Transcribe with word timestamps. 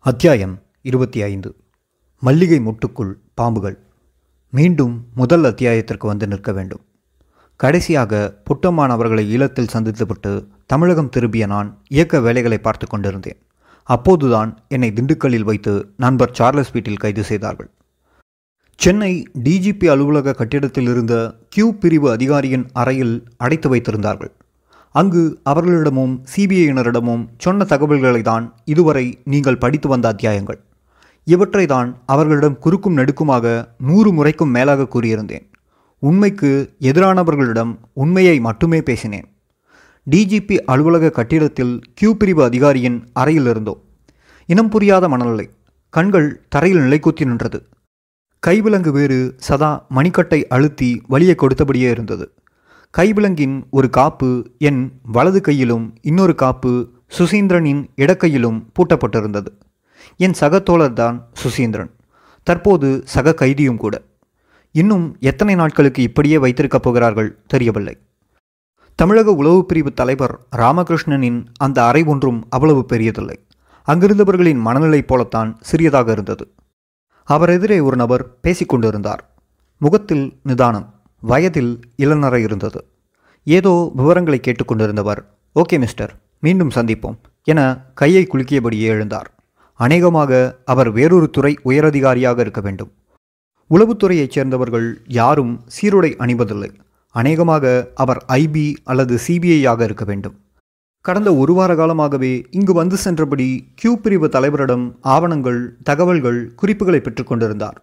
அத்தியாயம் 0.00 0.62
இருபத்தி 0.82 1.22
ஐந்து. 1.22 1.56
மல்லிகை 2.20 2.60
முட்டுக்குள் 2.60 3.14
பாம்புகள். 3.40 3.78
மீண்டும் 4.50 5.06
முதல் 5.14 5.44
அத்தியாயத்திற்கு 5.44 6.06
வந்து 6.06 6.26
நிற்க 6.26 6.52
வேண்டும். 6.52 6.80
கடைசியாக 7.56 8.42
புட்டம்மான் 8.44 8.88
அவர்களை 8.88 9.36
ஈழத்தில் 9.36 9.68
சந்தித்துவிட்டு 9.72 10.46
தமிழகம் 10.66 11.08
திரும்பிய 11.08 11.46
நான் 11.46 11.82
இயக்க 11.88 12.20
வேலைகளை 12.20 12.58
பார்த்து 12.58 12.86
கொண்டிருந்தேன். 12.86 13.42
அப்போதுதான் 13.84 14.58
என்னை 14.68 14.90
திண்டுக்கல்லில் 14.90 15.44
வைத்து 15.44 15.92
நண்பர் 15.96 16.34
சார்லஸ் 16.34 16.72
வீட்டில் 16.72 16.96
கைது 16.96 17.24
செய்தார்கள். 17.24 17.70
சென்னை 18.76 19.28
டிஜிபி 19.44 19.90
அலுவலக 19.90 20.32
கட்டிடத்தில் 20.32 20.88
இருந்த 20.88 21.38
கியூ 21.48 21.72
பிரிவு 21.72 22.10
அதிகாரியின் 22.10 22.66
அறையில் 22.72 23.24
அடைத்து 23.36 23.74
வைத்திருந்தார்கள். 23.74 24.30
அங்கு 24.92 25.40
அவர்களிடமும் 25.42 26.14
சிபிஐயினரிடமும் 26.32 27.24
சொன்ன 27.38 27.64
தகவல்களை 27.64 28.22
தான் 28.22 28.44
இதுவரை 28.64 29.18
நீங்கள் 29.24 29.58
படித்து 29.58 29.88
வந்த 29.88 30.08
அத்தியாயங்கள். 30.08 30.60
இவற்றை 31.24 31.66
தான் 31.66 31.88
அவர்களிடம் 32.06 32.58
குறுக்கும் 32.58 32.96
நெடுக்குமாக 32.96 33.46
நூறு 33.88 34.12
முறைக்கும் 34.12 34.50
மேலாக 34.50 34.88
கூறியிருந்தேன். 34.94 35.44
உண்மைக்கு 35.98 36.50
எதிரானவர்களிடம் 36.80 37.72
உண்மையை 37.92 38.40
மட்டுமே 38.40 38.82
பேசினேன். 38.82 39.26
டிஜிபி 40.06 40.56
அலுவலக 40.72 41.10
கட்டிடத்தில் 41.10 41.74
கியூ 41.94 42.14
பிரிவு 42.16 42.42
அதிகாரியின் 42.44 42.98
அறையில் 43.12 43.46
இருந்தோம் 43.46 43.80
இனம் 44.46 44.68
புரியாத 44.68 45.08
மனநிலை. 45.08 45.46
கண்கள் 45.90 46.28
தரையில் 46.48 46.80
நிலைக்குத்தி 46.80 47.24
நின்றது. 47.24 47.58
கைவிலங்கு 48.46 48.90
வேறு 48.92 49.34
சதா 49.36 49.86
மணிக்கட்டை 49.94 50.46
அழுத்தி 50.46 51.02
வழியை 51.06 51.34
கொடுத்தபடியே 51.34 51.90
இருந்தது. 51.90 52.32
கைவிலங்கின் 52.96 53.62
ஒரு 53.70 53.90
காப்பு 53.90 54.50
என் 54.58 55.00
வலது 55.02 55.40
கையிலும் 55.40 55.94
இன்னொரு 56.00 56.34
காப்பு 56.34 56.90
சுசீந்திரனின் 57.18 57.86
இடக்கையிலும் 57.96 58.66
பூட்டப்பட்டிருந்தது. 58.72 59.46
என் 60.16 60.32
சக 60.32 60.62
தோழர்தான் 60.70 61.22
சுசீந்திரன். 61.44 61.90
தற்போது 62.42 63.02
சக 63.04 63.34
கைதியும் 63.34 63.76
கூட. 63.76 64.02
இன்னும் 64.72 65.16
எத்தனை 65.20 65.54
நாட்களுக்கு 65.54 66.02
இப்படியே 66.02 66.36
வைத்திருக்கப் 66.36 66.82
போகிறார்கள் 66.82 67.38
தெரியவில்லை. 67.46 67.98
தமிழக 68.94 69.32
உளவு 69.32 69.66
பிரிவு 69.66 69.92
தலைவர் 69.92 70.38
ராமகிருஷ்ணனின் 70.56 71.46
அந்த 71.56 71.86
அறை 71.86 72.04
ஒன்றும் 72.04 72.46
அவ்வளவு 72.50 72.86
பெரியதில்லை. 72.92 73.36
அங்கிருந்தவர்களின் 73.86 74.58
மனநிலை 74.58 75.02
போலத்தான் 75.02 75.56
சிறியதாக 75.60 76.12
இருந்தது. 76.12 76.50
அவர் 77.24 77.50
எதிரே 77.50 77.80
ஒரு 77.80 77.96
நபர் 77.96 78.36
பேசிக்கொண்டிருந்தார். 78.42 79.18
முகத்தில் 79.78 80.38
நிதானம். 80.42 80.97
வயதில் 81.20 81.80
இளநரை 81.98 82.40
இருந்தது. 82.42 82.84
ஏதோ 83.46 83.92
விவரங்களை 83.94 84.40
கேட்டுக்கொண்டிருந்தவர் 84.42 85.20
ஓகே 85.54 85.78
மிஸ்டர் 85.78 86.12
மீண்டும் 86.40 86.70
சந்திப்போம் 86.74 87.18
என 87.44 87.60
கையை 87.94 88.26
குலுக்கியபடியே 88.26 88.88
எழுந்தார். 88.94 89.28
அநேகமாக 89.80 90.58
அவர் 90.64 90.90
வேறொரு 90.90 91.30
துறை 91.30 91.58
உயரதிகாரியாக 91.64 92.38
இருக்க 92.38 92.60
வேண்டும். 92.60 92.92
உளவுத்துறையைச் 93.70 94.30
சேர்ந்தவர்கள் 94.30 95.02
யாரும் 95.06 95.60
சீருடை 95.66 96.16
அணிவதில்லை. 96.16 96.70
அநேகமாக 97.10 97.88
அவர் 97.94 98.24
ஐபி 98.28 98.76
அல்லது 98.84 99.18
சிபிஐயாக 99.26 99.80
இருக்க 99.80 100.04
வேண்டும். 100.04 100.36
கடந்த 101.00 101.36
ஒரு 101.36 101.52
வார 101.54 101.74
காலமாகவே 101.74 102.46
இங்கு 102.50 102.72
வந்து 102.72 102.96
சென்றபடி 102.96 103.68
கியூ 103.74 103.96
பிரிவு 103.96 104.26
தலைவரிடம் 104.26 104.92
ஆவணங்கள் 105.00 105.60
தகவல்கள் 105.82 106.54
குறிப்புகளை 106.54 107.00
பெற்றுக்கொண்டிருந்தார் 107.00 107.78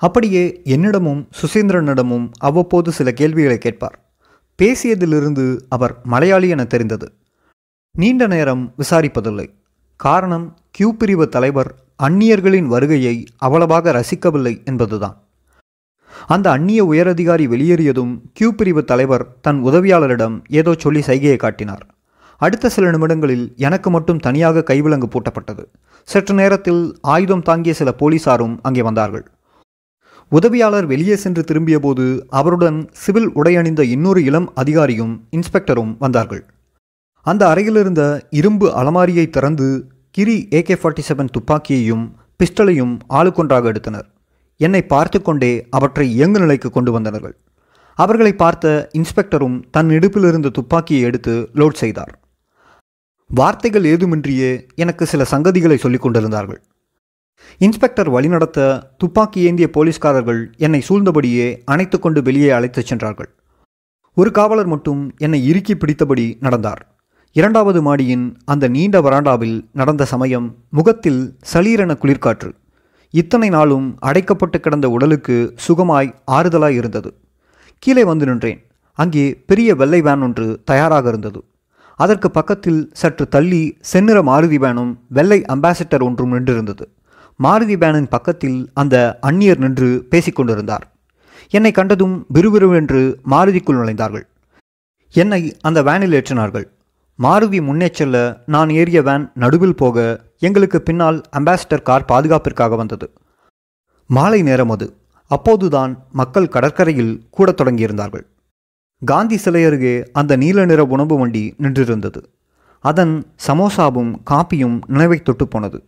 அப்படியே 0.00 0.60
என்னிடமும் 0.64 1.22
சுசீந்திரனிடமும் 1.40 2.30
அவ்வப்போது 2.38 2.92
சில 2.92 3.12
கேள்விகளை 3.12 3.58
கேட்பார். 3.58 3.96
பேசியதிலிருந்து 4.62 5.60
அவர் 5.68 5.94
மலையாளி 6.02 6.48
என 6.48 6.64
தெரிந்தது. 6.64 7.12
நீண்ட 7.98 8.26
நேரம் 8.26 8.74
விசாரிப்பதில்லை. 8.78 9.46
காரணம் 9.96 10.58
கியூ 10.70 10.92
பிரிவு 10.92 11.28
தலைவர் 11.28 11.74
அந்நியர்களின் 12.02 12.66
வருகையை 12.66 13.26
அவ்வளவாக 13.36 13.92
ரசிக்கவில்லை 13.92 14.64
என்பதுதான். 14.64 15.16
அந்த 16.26 16.50
அந்நிய 16.50 16.84
உயரதிகாரி 16.84 17.46
வெளியேறியதும் 17.54 18.12
கியூ 18.32 18.52
பிரிவு 18.52 18.84
தலைவர் 18.84 19.26
தன் 19.40 19.64
உதவியாளரிடம் 19.64 20.42
ஏதோ 20.48 20.74
சொல்லி 20.78 21.00
சைகையை 21.00 21.36
காட்டினார். 21.36 21.86
அடுத்த 22.36 22.68
சில 22.68 22.90
நிமிடங்களில் 22.90 23.52
எனக்கு 23.56 23.90
மட்டும் 23.90 24.18
தனியாக 24.18 24.64
கைவிலங்கு 24.70 25.08
பூட்டப்பட்டது. 25.10 25.64
சற்று 26.02 26.34
நேரத்தில் 26.34 26.98
ஆயுதம் 27.00 27.42
தாங்கிய 27.42 27.74
சில 27.74 27.94
போலீசாரும் 27.98 28.58
அங்கே 28.62 28.82
வந்தார்கள். 28.82 29.26
உதவியாளர் 30.30 30.86
வெளியே 30.86 31.16
சென்று 31.16 31.42
திரும்பியபோது 31.44 32.26
அவருடன் 32.28 32.88
சிவில் 32.92 33.28
உடையணிந்த 33.28 33.80
இன்னொரு 33.80 34.24
இளம் 34.24 34.48
அதிகாரியும் 34.56 35.14
இன்ஸ்பெக்டரும் 35.30 35.92
வந்தார்கள். 35.98 36.42
அந்த 37.26 37.48
அறையிலிருந்த 37.48 38.02
இரும்பு 38.30 38.66
அலமாரியை 38.82 39.30
திறந்து 39.30 39.68
Giri 40.10 40.48
A K 40.50 40.76
forty 40.82 41.02
seven 41.08 41.32
துப்பாக்கியையும் 41.36 42.04
பிஸ்டலையும் 42.40 42.94
ஆளுக்கொன்றாக 43.08 43.64
எடுத்தனர். 43.64 44.06
என்னை 44.60 44.82
பார்த்து 44.82 45.22
கொண்டே 45.22 45.66
அவற்றை 45.70 46.06
இயங்கு 46.12 46.40
நிலைக்கு 46.40 46.70
கொண்டு 46.70 46.92
வந்தனர்கள். 46.92 47.36
அவர்களை 47.98 48.32
பார்த்த 48.32 48.90
இன்ஸ்பெக்டரும் 48.98 49.62
தன் 49.70 49.88
இடுப்பிலிருந்த 49.88 50.50
துப்பாக்கியை 50.50 51.02
எடுத்து 51.02 51.50
லோட் 51.54 51.82
செய்தார். 51.82 52.12
வார்த்தைகள் 53.26 53.82
ஏதுமின்றியே 53.82 54.50
எனக்கு 54.74 55.06
சில 55.06 55.24
சங்கதிகளை 55.30 55.76
சொல்லிக் 55.76 56.00
கொண்டிருந்தார்கள். 56.00 56.60
இன்ஸ்பெக்டர் 57.56 58.10
வழிநடத்த 58.10 58.90
துப்பாக்கி 58.98 59.40
ஏந்திய 59.40 59.70
போலீஸ்காரர்கள் 59.70 60.52
என்னை 60.56 60.82
சூழ்ந்தபடியே 60.88 61.58
அணைத்து 61.64 61.98
கொண்டு 61.98 62.22
வெளியே 62.22 62.50
அழைத்துச் 62.50 62.86
சென்றார்கள். 62.86 63.28
ஒரு 64.14 64.30
காவலர் 64.30 64.66
மட்டும் 64.66 65.12
என்னை 65.16 65.46
இறுக்கி 65.46 65.74
பிடித்தபடி 65.74 66.36
நடந்தார். 66.40 66.86
இரண்டாவது 67.32 67.82
மாடியின் 67.82 68.36
அந்த 68.44 68.68
நீண்ட 68.68 69.00
வராண்டாவில் 69.00 69.64
நடந்த 69.72 70.04
சமயம் 70.04 70.54
முகத்தில் 70.70 71.36
சளீரென 71.52 71.94
குளிர்காற்று. 71.94 72.52
இத்தனை 73.10 73.48
நாளும் 73.48 73.98
அடைக்கப்பட்டு 74.06 74.60
கிடந்த 74.60 74.90
உடலுக்கு 74.90 75.54
சுகமாய் 75.68 76.14
ஆறுதலாய் 76.30 76.74
இருந்தது. 76.74 77.14
கீழே 77.78 78.04
வந்து 78.04 78.26
நின்றேன். 78.26 78.66
அங்கே 78.92 79.42
பெரிய 79.46 79.74
வெள்ளை 79.74 80.00
வேன் 80.00 80.22
ஒன்று 80.22 80.60
தயாராக 80.64 81.08
இருந்தது. 81.08 81.44
அதற்கு 81.96 82.30
பக்கத்தில் 82.30 82.90
சற்று 82.92 83.28
தள்ளி 83.28 83.76
செந்நிற 83.80 84.22
மாருதி 84.22 84.54
வேனும் 84.54 84.98
வெள்ளை 85.08 85.44
அம்பாசிடர் 85.48 86.02
ஒன்றும் 86.02 86.32
நின்றிருந்தது. 86.32 86.82
மாருதி 87.42 87.78
வேனின் 87.78 88.08
பக்கத்தில் 88.08 88.70
அந்த 88.74 89.18
அந்நியர் 89.22 89.56
நின்று 89.56 90.06
பேசிக்கொண்டிருந்தார். 90.10 90.84
என்னை 91.50 91.70
கண்டதும் 91.70 92.26
விறுவிறுவென்று 92.28 93.20
மாருதிக்குள் 93.30 93.78
நுழைந்தார்கள். 93.78 94.22
என்னை 95.12 95.56
அந்த 95.60 95.82
வேனில் 95.82 96.12
ஏற்றினார்கள். 96.12 96.64
மாருதி 97.22 97.62
முன்னே 97.62 97.88
செல்ல 97.92 98.42
நான் 98.46 98.70
ஏறிய 98.70 99.02
வேன் 99.02 99.30
நடுவில் 99.34 99.74
போக 99.74 100.24
எங்களுக்கு 100.38 100.82
பின்னால் 100.82 101.22
அம்பாசிடர் 101.36 101.82
கார் 101.82 102.04
பாதுகாப்பிற்காக 102.04 102.76
வந்தது. 102.76 103.12
மாலை 104.06 104.42
நேரம் 104.42 104.70
அது. 104.70 104.96
அப்போதுதான் 105.26 106.04
மக்கள் 106.12 106.48
கடற்கரையில் 106.48 107.26
கூடத் 107.30 107.60
தொடங்கியிருந்தார்கள். 107.60 108.26
காந்தி 109.04 109.36
சிலை 109.36 109.64
அருகே 109.64 110.10
அந்த 110.12 110.36
நீல 110.36 110.64
நிற 110.64 110.84
உணவு 110.84 111.18
வண்டி 111.18 111.54
நின்றிருந்தது. 111.58 112.22
அதன் 112.80 113.24
சமோசாவும் 113.46 114.14
காப்பியும் 114.30 114.80
நினைவை 114.86 115.22
தொட்டு 115.22 115.48
போனது. 115.48 115.82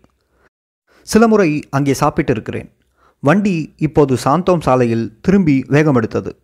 சில 1.03 1.29
முறை 1.29 1.63
அங்கே 1.71 1.93
சாப்பிட்டிருக்கிறேன். 1.93 2.69
வண்டி 3.21 3.75
இப்போது 3.77 4.17
சாந்தோம் 4.25 4.61
சாலையில் 4.61 5.19
திரும்பி 5.21 5.65
வேகம் 5.69 5.95
எடுத்தது. 5.95 6.37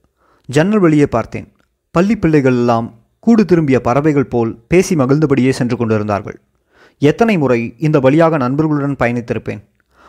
ஜன்னல் 0.49 0.79
வெளியே 0.79 1.07
பார்த்தேன். 1.07 1.53
பள்ளி 1.91 2.17
பிள்ளைகள் 2.17 2.53
எல்லாம் 2.53 2.95
கூடு 3.19 3.45
திரும்பிய 3.45 3.81
பறவைகள் 3.81 4.33
போல் 4.35 4.59
பேசி 4.69 4.95
மகிழ்ந்தபடியே 4.95 5.51
சென்று 5.51 5.77
கொண்டிருந்தார்கள். 5.77 6.41
எத்தனை 6.99 7.39
முறை 7.39 7.75
இந்த 7.79 8.01
வழியாக 8.01 8.37
நண்பர்களுடன் 8.37 9.01
பயணித்திருப்பேன். 9.03 9.63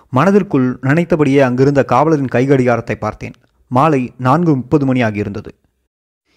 மனதிற்குள் 0.10 0.78
நினைத்தபடியே 0.82 1.40
அங்கிருந்த 1.40 1.86
காவலரின் 1.86 2.34
கைகடிகாரத்தை 2.36 2.96
பார்த்தேன். 2.96 3.34
மாலை 3.68 4.14
நான்கு 4.18 4.56
முப்பது 4.56 4.86
மணி 4.86 5.02
ஆகியிருந்தது 5.02 5.52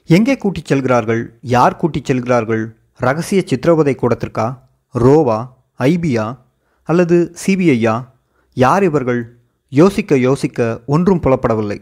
எங்கே 0.04 0.36
கூட்டிச் 0.36 0.64
செல்கிறார்கள்? 0.64 1.38
யார் 1.40 1.76
கூட்டிச் 1.76 2.04
செல்கிறார்கள்? 2.04 2.76
ரகசிய 2.96 3.42
சித்திரவதை 3.46 3.94
கூடத்திற்கா? 3.94 4.58
ரோவா? 4.94 5.38
ஐபியா? 5.78 6.24
அல்லது 6.88 7.34
சிபிஐயா? 7.46 7.94
யார் 8.56 8.82
இவர்கள்? 8.82 9.20
யோசிக்க 9.72 10.16
யோசிக்க 10.16 10.82
ஒன்றும் 10.86 11.20
புலப்படவில்லை. 11.20 11.78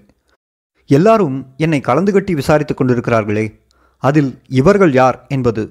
எல்லாரும் 0.91 1.47
என்னை 1.56 1.81
கலந்து 1.81 2.12
கட்டி 2.12 2.35
விசாரித்துக் 2.35 2.81
கொண்டிருக்கிறார்களே 2.81 3.47
அதில் 4.03 4.43
இவர்கள் 4.49 4.93
யார் 4.93 5.27
என்பது. 5.29 5.62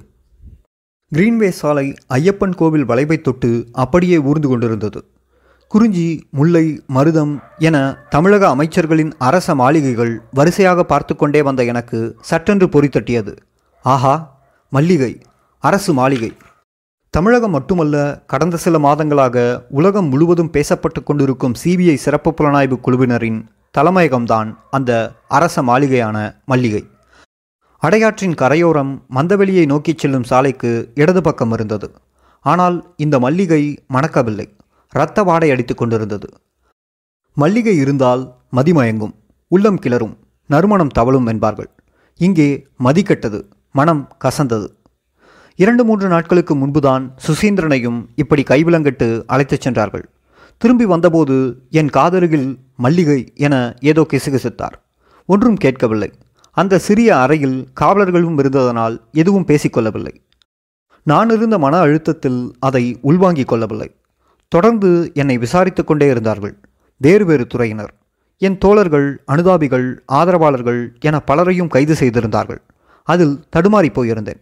கிரீன்வே 1.12 1.50
சாலை 1.50 1.94
ஐயப்பன் 2.10 2.56
கோவில் 2.56 2.86
வளைவை 2.86 3.22
தொட்டு 3.22 3.68
அப்படியே 3.74 4.18
ஊர்ந்து 4.18 4.48
கொண்டிருந்தது. 4.48 5.00
குறிஞ்சி 5.68 6.28
முல்லை 6.32 6.84
மருதம் 6.96 7.34
என 7.58 7.78
தமிழக 8.10 8.56
அமைச்சர்களின் 8.56 9.12
அரச 9.18 9.56
மாளிகைகள் 9.56 10.22
வரிசையாக 10.32 10.84
பார்த்து 10.84 11.16
கொண்டே 11.16 11.42
வந்த 11.42 11.64
எனக்கு 11.64 12.18
சட்டென்று 12.22 12.68
பொறித்தட்டியது 12.68 13.34
ஆஹா! 13.86 14.14
மல்லிகை 14.72 15.20
அரசு 15.64 15.94
மாளிகை. 15.94 16.32
தமிழகம் 17.18 17.52
மட்டுமல்ல 17.52 18.24
கடந்த 18.28 18.58
சில 18.58 18.78
மாதங்களாக 18.78 19.64
உலகம் 19.70 20.10
முழுவதும் 20.10 20.52
பேசப்பட்டு 20.54 21.04
கொண்டிருக்கும் 21.04 21.54
சிபிஐ 21.64 21.94
சிறப்பு 21.94 22.34
புலனாய்வு 22.38 22.76
குழுவினரின் 22.80 23.46
தலைமையகம்தான் 23.78 24.54
அந்த 24.72 25.12
அரச 25.28 25.64
மாளிகையான 25.64 26.36
மல்லிகை. 26.46 26.88
அடையாற்றின் 27.80 28.36
கரையோரம் 28.36 29.06
மந்தவெளியை 29.16 29.66
நோக்கிச் 29.66 29.98
செல்லும் 29.98 30.24
சாலைக்கு 30.24 30.92
இடது 30.96 31.22
பக்கம் 31.22 31.52
இருந்தது. 31.52 31.92
ஆனால் 32.42 32.94
இந்த 32.98 33.20
மல்லிகை 33.20 33.84
மணக்கவில்லை. 33.94 34.48
இரத்த 34.94 35.24
வாடை 35.24 35.52
அடித்துக் 35.52 35.78
கொண்டிருந்தது. 35.78 36.30
மல்லிகை 37.34 37.78
இருந்தால் 37.78 38.36
மதிமயங்கும் 38.56 39.16
உள்ளம் 39.48 39.80
கிளறும் 39.80 40.16
நறுமணம் 40.48 40.90
தவழும் 40.90 41.26
என்பார்கள். 41.26 41.70
இங்கே 42.18 42.68
மதி 42.78 43.04
கெட்டது 43.04 43.50
மனம் 43.72 44.12
கசந்தது. 44.26 44.68
இரண்டு 45.62 45.84
மூன்று 45.84 46.08
நாட்களுக்கு 46.08 46.56
முன்புதான் 46.56 47.06
சுசீந்திரனையும் 47.28 48.06
இப்படி 48.16 48.44
கைவிலங்கிட்டு 48.44 49.24
அழைத்துச் 49.28 49.62
சென்றார்கள். 49.62 50.10
திரும்பி 50.58 50.86
வந்தபோது 50.86 51.58
என் 51.70 51.90
காதருகில் 51.94 52.58
மல்லிகை 52.76 53.32
என 53.36 53.76
ஏதோ 53.82 54.06
கிசுகிசுத்தார். 54.14 54.78
ஒன்றும் 55.26 55.56
கேட்கவில்லை. 55.56 56.14
அந்த 56.52 56.78
சிறிய 56.78 57.18
அறையில் 57.18 57.68
காவலர்களும் 57.82 58.38
இருந்ததனால் 58.40 59.00
எதுவும் 59.12 59.46
பேசிக்கொள்ளவில்லை 59.46 60.14
நான் 61.04 61.30
இருந்த 61.30 61.58
மன 61.58 61.78
அழுத்தத்தில் 61.78 62.40
அதை 62.60 62.98
உள்வாங்கிக் 63.02 63.48
கொள்ளவில்லை. 63.48 63.90
தொடர்ந்து 64.48 65.12
என்னை 65.14 65.38
விசாரித்து 65.38 65.84
கொண்டே 65.84 66.08
இருந்தார்கள். 66.10 66.56
வேறு 66.98 67.26
வேறு 67.26 67.48
துறையினர். 67.54 67.94
என் 68.38 68.58
தோழர்கள் 68.58 69.24
அனுதாபிகள் 69.32 69.88
ஆதரவாளர்கள் 70.06 70.82
என 71.00 71.20
பலரையும் 71.20 71.68
கைது 71.68 71.96
செய்திருந்தார்கள். 71.96 72.62
அதில் 73.04 73.40
தடுமாறி 73.56 73.90
போயிருந்தேன். 73.90 74.42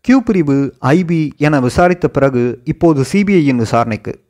கியூ 0.00 0.22
பிரிவு 0.22 0.74
ஐபி 0.82 1.30
என 1.36 1.60
விசாரித்த 1.60 2.08
பிறகு 2.08 2.60
இப்போது 2.64 3.04
சிபிஐயின் 3.12 3.56
விசாரணைக்கு. 3.56 4.20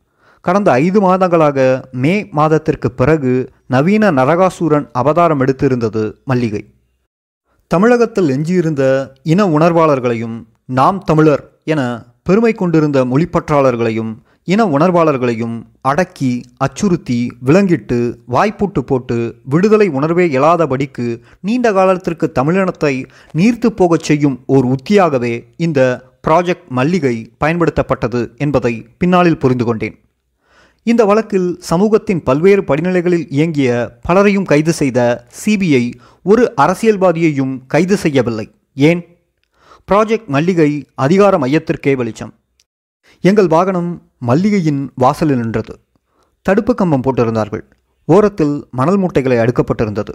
கடந்த 0.41 0.73
ஐந்து 0.73 1.01
மாதங்களாக 1.01 1.83
மே 1.93 2.29
மாதத்திற்கு 2.31 2.91
பிறகு 2.91 3.51
நவீன 3.67 4.11
நரகாசூரன் 4.11 4.89
அவதாரம் 4.93 5.41
எடுத்திருந்தது 5.41 6.15
மல்லிகை. 6.25 6.63
தமிழகத்தில் 7.67 8.29
எஞ்சியிருந்த 8.29 9.13
இன 9.23 9.45
உணர்வாளர்களையும் 9.45 10.37
நாம் 10.67 10.99
தமிழர் 11.05 11.45
என 11.65 12.05
பெருமை 12.23 12.53
கொண்டிருந்த 12.53 13.05
மொழிப்பற்றாளர்களையும் 13.05 14.17
இன 14.45 14.65
உணர்வாளர்களையும் 14.65 15.63
அடக்கி 15.81 16.41
அச்சுறுத்தி 16.57 17.29
விலங்கிட்டு 17.47 18.15
வாய்ப்பூட்டு 18.29 18.81
போட்டு 18.81 19.35
விடுதலை 19.45 19.89
உணர்வே 19.89 20.27
இயலாதபடிக்கு 20.27 21.21
நீண்ட 21.41 21.73
காலத்திற்கு 21.73 22.33
தமிழினத்தை 22.35 23.05
நீர்த்து 23.37 23.67
போகச் 23.67 24.03
செய்யும் 24.03 24.41
ஓர் 24.47 24.67
உத்தியாகவே 24.67 25.45
இந்த 25.57 26.09
ப்ராஜெக்ட் 26.29 26.69
மல்லிகை 26.69 27.33
பயன்படுத்தப்பட்டது 27.45 28.37
என்பதை 28.37 28.87
பின்னாளில் 28.99 29.39
புரிந்து 29.39 29.65
கொண்டேன். 29.65 29.99
இந்த 30.83 31.05
வழக்கில் 31.05 31.57
சமூகத்தின் 31.61 32.23
பல்வேறு 32.23 32.63
படிநிலைகளில் 32.63 33.27
இயங்கிய 33.29 33.99
பலரையும் 34.03 34.45
கைது 34.45 34.73
செய்த 34.73 35.25
சிபிஐ 35.45 35.93
ஒரு 36.23 36.53
அரசியல்வாதியையும் 36.57 37.61
கைது 37.67 37.97
செய்யவில்லை. 37.97 38.51
ஏன்? 38.75 39.19
ப்ராஜெக்ட் 39.93 40.27
மல்லிகை 40.27 40.87
அதிகார 40.95 41.39
மையத்திற்கே 41.39 41.97
வெளிச்சம். 41.97 42.35
எங்கள் 43.23 43.47
வாகனம் 43.47 44.03
மல்லிகையின் 44.27 44.91
வாசலில் 44.95 45.37
நின்றது. 45.37 45.79
தடுப்பு 46.43 46.75
கம்பம் 46.75 47.03
போட்டிருந்தார்கள். 47.03 47.61
ஓரத்தில் 48.05 48.67
மணல் 48.71 48.97
மூட்டைகளை 48.97 49.37
அடுக்கப்பட்டிருந்தது. 49.39 50.15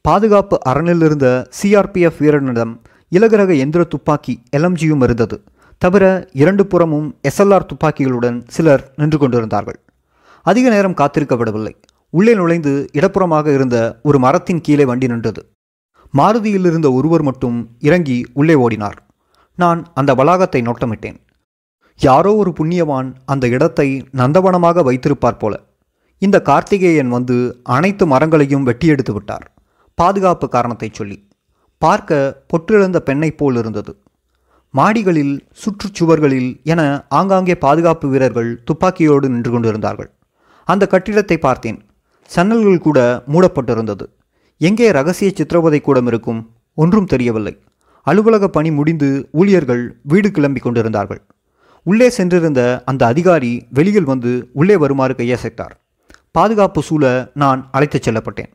பாதுகாப்பு 0.00 0.58
அரணில் 0.68 1.02
இருந்த 1.04 1.48
சிஆர்பிஎஃப் 1.62 2.18
வீரனிடம் 2.18 2.82
இலகரக 3.08 3.52
எந்திர 3.52 3.84
துப்பாக்கி 3.84 4.42
எல்எம்ஜியும் 4.56 5.02
இருந்தது. 5.02 5.42
தவிர 5.78 6.28
இரண்டு 6.32 6.66
புறமும் 6.66 7.16
எஸ்எல்ஆர் 7.28 7.66
துப்பாக்கிகளுடன் 7.66 8.42
சிலர் 8.46 8.92
நின்று 8.96 9.18
கொண்டிருந்தார்கள். 9.18 9.80
அதிக 10.42 10.70
நேரம் 10.70 10.94
காத்திருக்க 10.94 11.36
விடவில்லை 11.36 11.76
உள்ளே 12.10 12.34
நுழைந்து 12.34 12.86
இடப்புறமாக 12.92 13.54
இருந்த 13.54 13.98
ஒரு 14.02 14.18
மரத்தின் 14.18 14.60
கீழே 14.60 14.84
வண்டி 14.84 15.06
நின்றது. 15.06 15.48
மாருதியில் 16.18 16.66
இருந்த 16.70 16.92
ஒருவர் 16.92 17.22
மட்டும் 17.22 17.68
இறங்கி 17.80 18.26
உள்ளே 18.32 18.54
ஓடினார். 18.54 18.98
நான் 19.56 19.86
அந்த 19.94 20.14
வளாகத்தை 20.14 20.62
நோட்டமிட்டேன். 20.62 21.18
யாரோ 22.00 22.34
ஒரு 22.34 22.52
புண்ணியவான் 22.60 23.12
அந்த 23.24 23.48
இடத்தை 23.48 24.06
நந்தவனமாக 24.12 24.82
வைத்திருப்பார் 24.82 25.38
போல. 25.38 25.54
இந்த 26.18 26.40
கார்த்திகேயன் 26.40 27.08
வந்து 27.08 27.60
அனைத்து 27.62 28.06
மரங்களையும் 28.06 28.62
வெட்டி 28.62 28.86
எடுத்து 28.86 29.12
விட்டார். 29.12 29.54
பாதுகாப்பு 29.94 30.48
காரணத்தை 30.48 30.88
சொல்லி. 30.92 31.28
பார்க்க 31.78 32.42
பொற்றிழந்த 32.52 32.96
பெண்ணைப் 32.96 33.38
போல் 33.38 33.56
இருந்தது. 33.56 33.96
மாடிகளில் 34.74 35.34
சுற்றுச்சுவர்களில் 35.62 36.60
என 36.62 37.06
ஆங்காங்கே 37.08 37.54
பாதுகாப்பு 37.54 38.08
வீரர்கள் 38.08 38.62
துப்பாக்கியோடு 38.64 39.28
நின்று 39.28 39.50
கொண்டிருந்தார்கள். 39.50 40.10
அந்த 40.64 40.86
கட்டிடத்தை 40.86 41.38
பார்த்தேன். 41.38 41.78
சன்னல்கள் 42.36 42.84
கூட 42.86 43.24
மூடப்பட்டிருந்தது. 43.32 44.06
எங்கே 44.58 44.90
ரகசிய 44.90 45.30
சித்திரவதை 45.34 45.80
கூடம் 45.80 46.06
இருக்கும்? 46.06 46.50
ஒன்றும் 46.74 47.06
தெரியவில்லை. 47.06 47.58
அலுவலக 48.02 48.48
பணி 48.48 48.70
முடிந்து 48.70 49.28
ஊழியர்கள் 49.32 49.98
வீடு 50.02 50.30
கிளம்பி 50.30 50.60
கொண்டிருந்தார்கள். 50.60 51.22
உள்ளே 51.84 52.10
சென்றிருந்த 52.10 52.82
அந்த 52.84 53.06
அதிகாரி 53.06 53.66
வெளியில் 53.70 54.04
வந்து 54.04 54.48
உள்ளே 54.52 54.76
வருமாறு 54.76 55.14
கையசைத்தார். 55.14 55.74
பாதுகாப்பு 56.30 56.82
சூழ 56.82 57.30
நான் 57.34 57.68
அழைத்துச் 57.72 58.08
செல்லப்பட்டேன். 58.08 58.50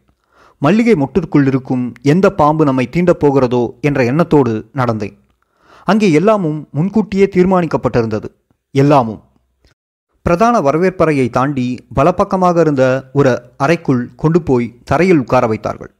மல்லிகை 0.57 0.93
மொட்டிற்குள் 0.93 1.45
இருக்கும் 1.45 1.93
எந்த 2.01 2.31
பாம்பு 2.31 2.65
நம்மை 2.65 2.89
தீண்டப் 2.91 3.19
போகிறதோ 3.19 3.61
என்ற 3.81 4.03
எண்ணத்தோடு 4.03 4.65
நடந்தேன். 4.75 5.15
அங்கே 5.83 6.11
எல்லாமும் 6.11 6.67
முன்கூட்டியே 6.71 7.29
தீர்மானிக்கப்பட்டிருந்தது. 7.35 8.25
எல்லாமும். 8.71 9.21
பிரதான 10.21 10.59
வரவேற்பறையை 10.59 11.29
தாண்டி 11.29 11.85
வலப்பக்கமாக 11.95 12.59
இருந்த 12.59 13.09
ஒரு 13.13 13.41
அறைக்குள் 13.57 14.09
கொண்டு 14.15 14.41
போய் 14.41 14.75
தரையில் 14.83 15.17
உட்கார 15.17 15.47
வைத்தார்கள். 15.47 15.91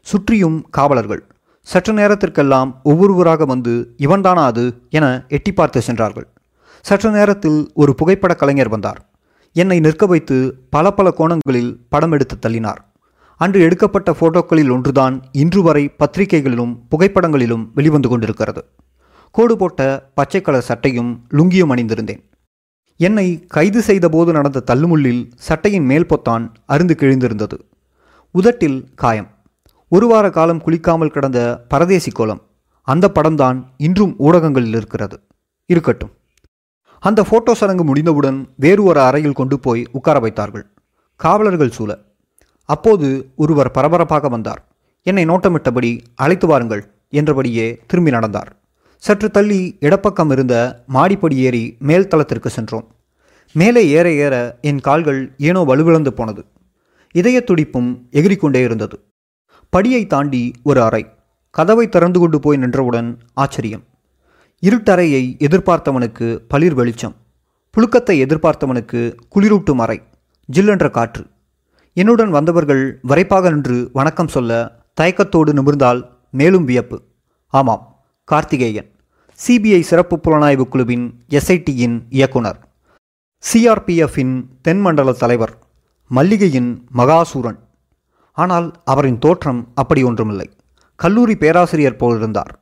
சுற்றியும் 0.00 0.62
காவலர்கள். 0.70 1.22
சற்று 1.60 1.92
நேரத்திற்கெல்லாம் 1.92 2.80
ஒவ்வொருவராக 2.82 3.44
வந்து 3.44 3.94
இவன்தானா 3.98 4.44
அது 4.44 4.82
என 4.90 5.24
எட்டி 5.28 5.52
பார்த்து 5.52 5.82
சென்றார்கள். 5.82 6.28
சற்று 6.82 7.10
நேரத்தில் 7.10 7.70
ஒரு 7.74 7.94
புகைப்பட 7.94 8.34
கலைஞர் 8.34 8.68
வந்தார். 8.68 9.10
என்னை 9.52 9.80
நிற்க 9.80 10.06
வைத்து 10.06 10.58
பல 10.70 10.90
பல 10.90 11.10
கோணங்களில் 11.10 11.86
படம் 11.88 12.12
எடுத்து 12.12 12.48
தள்ளினார். 12.48 12.76
அன்று 13.36 13.60
எடுக்கப்பட்ட 13.60 14.16
போட்டோக்களில் 14.20 14.70
ஒன்றுதான் 14.70 15.22
இன்று 15.32 15.62
வரை 15.62 15.88
பத்திரிகைகளிலும் 15.88 16.86
புகைப்படங்களிலும் 16.88 17.70
வெளிவந்து 17.74 18.08
கொண்டிருக்கிறது. 18.08 18.64
கோடு 19.30 19.56
போட்ட 19.56 20.10
பச்சை 20.14 20.40
கலர் 20.40 20.62
சட்டையும் 20.62 21.26
லுங்கியும் 21.30 21.72
அணிந்திருந்தேன். 21.74 22.28
என்னை 22.96 23.44
கைது 23.48 23.82
செய்தபோது 23.82 24.32
நடந்த 24.32 24.62
தள்ளுமுள்ளில் 24.66 25.30
சட்டையின் 25.36 25.84
மேல் 25.84 26.06
பொத்தான் 26.06 26.50
அருந்து 26.68 26.94
கிழிந்திருந்தது. 26.96 27.58
உதட்டில் 28.30 28.88
காயம். 28.94 29.28
ஒரு 29.88 30.06
வார 30.06 30.30
காலம் 30.30 30.62
குளிக்காமல் 30.62 31.10
கிடந்த 31.10 31.64
பரதேசி 31.68 32.10
கோலம். 32.10 32.42
அந்த 32.82 33.10
படம்தான் 33.14 33.64
இன்றும் 33.76 34.14
ஊடகங்களில் 34.18 34.74
இருக்கிறது. 34.74 35.20
இருக்கட்டும். 35.66 36.10
அந்த 37.02 37.20
ஃபோட்டோ 37.22 37.52
சடங்கு 37.52 37.84
முடிந்தவுடன் 37.84 38.48
வேறு 38.56 38.82
ஒரு 38.82 39.00
அறையில் 39.00 39.32
கொண்டு 39.32 39.58
போய் 39.58 39.86
உட்கார 39.92 40.18
வைத்தார்கள். 40.18 40.66
காவலர்கள் 41.16 41.70
சூழ. 41.70 41.98
அப்போது 42.64 43.30
ஒருவர் 43.36 43.70
பரபரப்பாக 43.70 44.28
வந்தார். 44.28 44.68
என்னை 45.02 45.24
நோட்டமிட்டபடி 45.24 46.00
அழைத்து 46.14 46.46
வாருங்கள் 46.46 46.82
என்றபடியே 47.10 47.80
திரும்பி 47.86 48.10
நடந்தார். 48.10 48.50
சற்று 48.96 49.30
தள்ளி 49.30 49.76
இடப்பக்கம் 49.80 50.30
இருந்த 50.30 50.84
மாடிப்படி 50.86 51.36
ஏறி 51.36 51.76
மேல் 51.78 52.08
தளத்திற்கு 52.08 52.50
சென்றோம். 52.50 52.86
மேலே 53.52 53.88
ஏற 53.88 54.12
ஏற 54.12 54.58
என் 54.60 54.80
கால்கள் 54.80 55.34
ஏனோ 55.38 55.60
வலுவிழந்து 55.60 56.12
போனது. 56.12 56.44
இதய 57.14 57.40
துடிப்பும் 57.40 58.06
எகிரிக்கொண்டே 58.10 58.62
இருந்தது. 58.62 59.00
படியை 59.76 60.06
தாண்டி 60.06 60.52
ஒரு 60.62 60.82
அறை. 60.82 61.06
கதவை 61.50 61.88
திறந்து 61.88 62.18
கொண்டு 62.20 62.40
போய் 62.40 62.56
நின்றவுடன் 62.56 63.18
ஆச்சரியம். 63.34 63.82
இருட்டறையை 64.66 65.22
எதிர்பார்த்தவனுக்கு 65.46 66.34
பளிர் 66.48 66.74
வெளிச்சம். 66.74 67.14
புழுக்கத்தை 67.74 68.16
எதிர்பார்த்தவனுக்கு 68.24 69.16
குளிரூட்டும் 69.34 69.80
அறை 69.84 70.02
ஜில்லென்ற 70.52 70.90
காற்று. 70.90 71.26
என்னுடன் 71.94 72.30
வந்தவர்கள் 72.30 72.98
வரைப்பாக 73.02 73.50
நின்று 73.50 73.90
வணக்கம் 73.92 74.28
சொல்ல 74.28 74.58
தயக்கத்தோடு 75.00 75.52
நிமிர்ந்தால் 75.52 76.02
மேலும் 76.30 76.64
வியப்பு. 76.64 77.02
ஆமாம் 77.46 78.04
கார்த்திகேயன் 78.24 78.90
சிபிஐ 79.46 79.80
சிறப்பு 79.80 80.20
புலனாய்வு 80.24 80.68
குழுவின் 80.68 81.24
எஸ்ஐடியின் 81.30 82.02
இயக்குனர். 82.08 82.60
சிஆர்பிஎஃப்பின் 83.44 84.34
தென்மண்டல 84.62 85.12
தலைவர் 85.12 85.58
மல்லிகையின் 86.10 86.70
மகாசூரன். 86.94 87.60
ஆனால் 88.32 88.72
அவரின் 88.84 89.18
தோற்றம் 89.18 89.68
அப்படி 89.74 90.02
ஒன்றுமில்லை. 90.02 90.50
கல்லூரி 90.96 91.36
பேராசிரியர் 91.36 92.00
போலிருந்தார். 92.02 92.52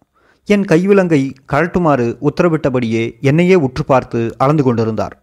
என் 0.52 0.64
கைவிலங்கை 0.64 1.30
கழட்டுமாறு 1.52 2.28
உத்தரவிட்டபடியே 2.28 3.20
என்னையே 3.20 3.54
உற்று 3.54 3.84
பார்த்து 3.84 4.34
அளந்து 4.38 4.62
கொண்டிருந்தார். 4.62 5.22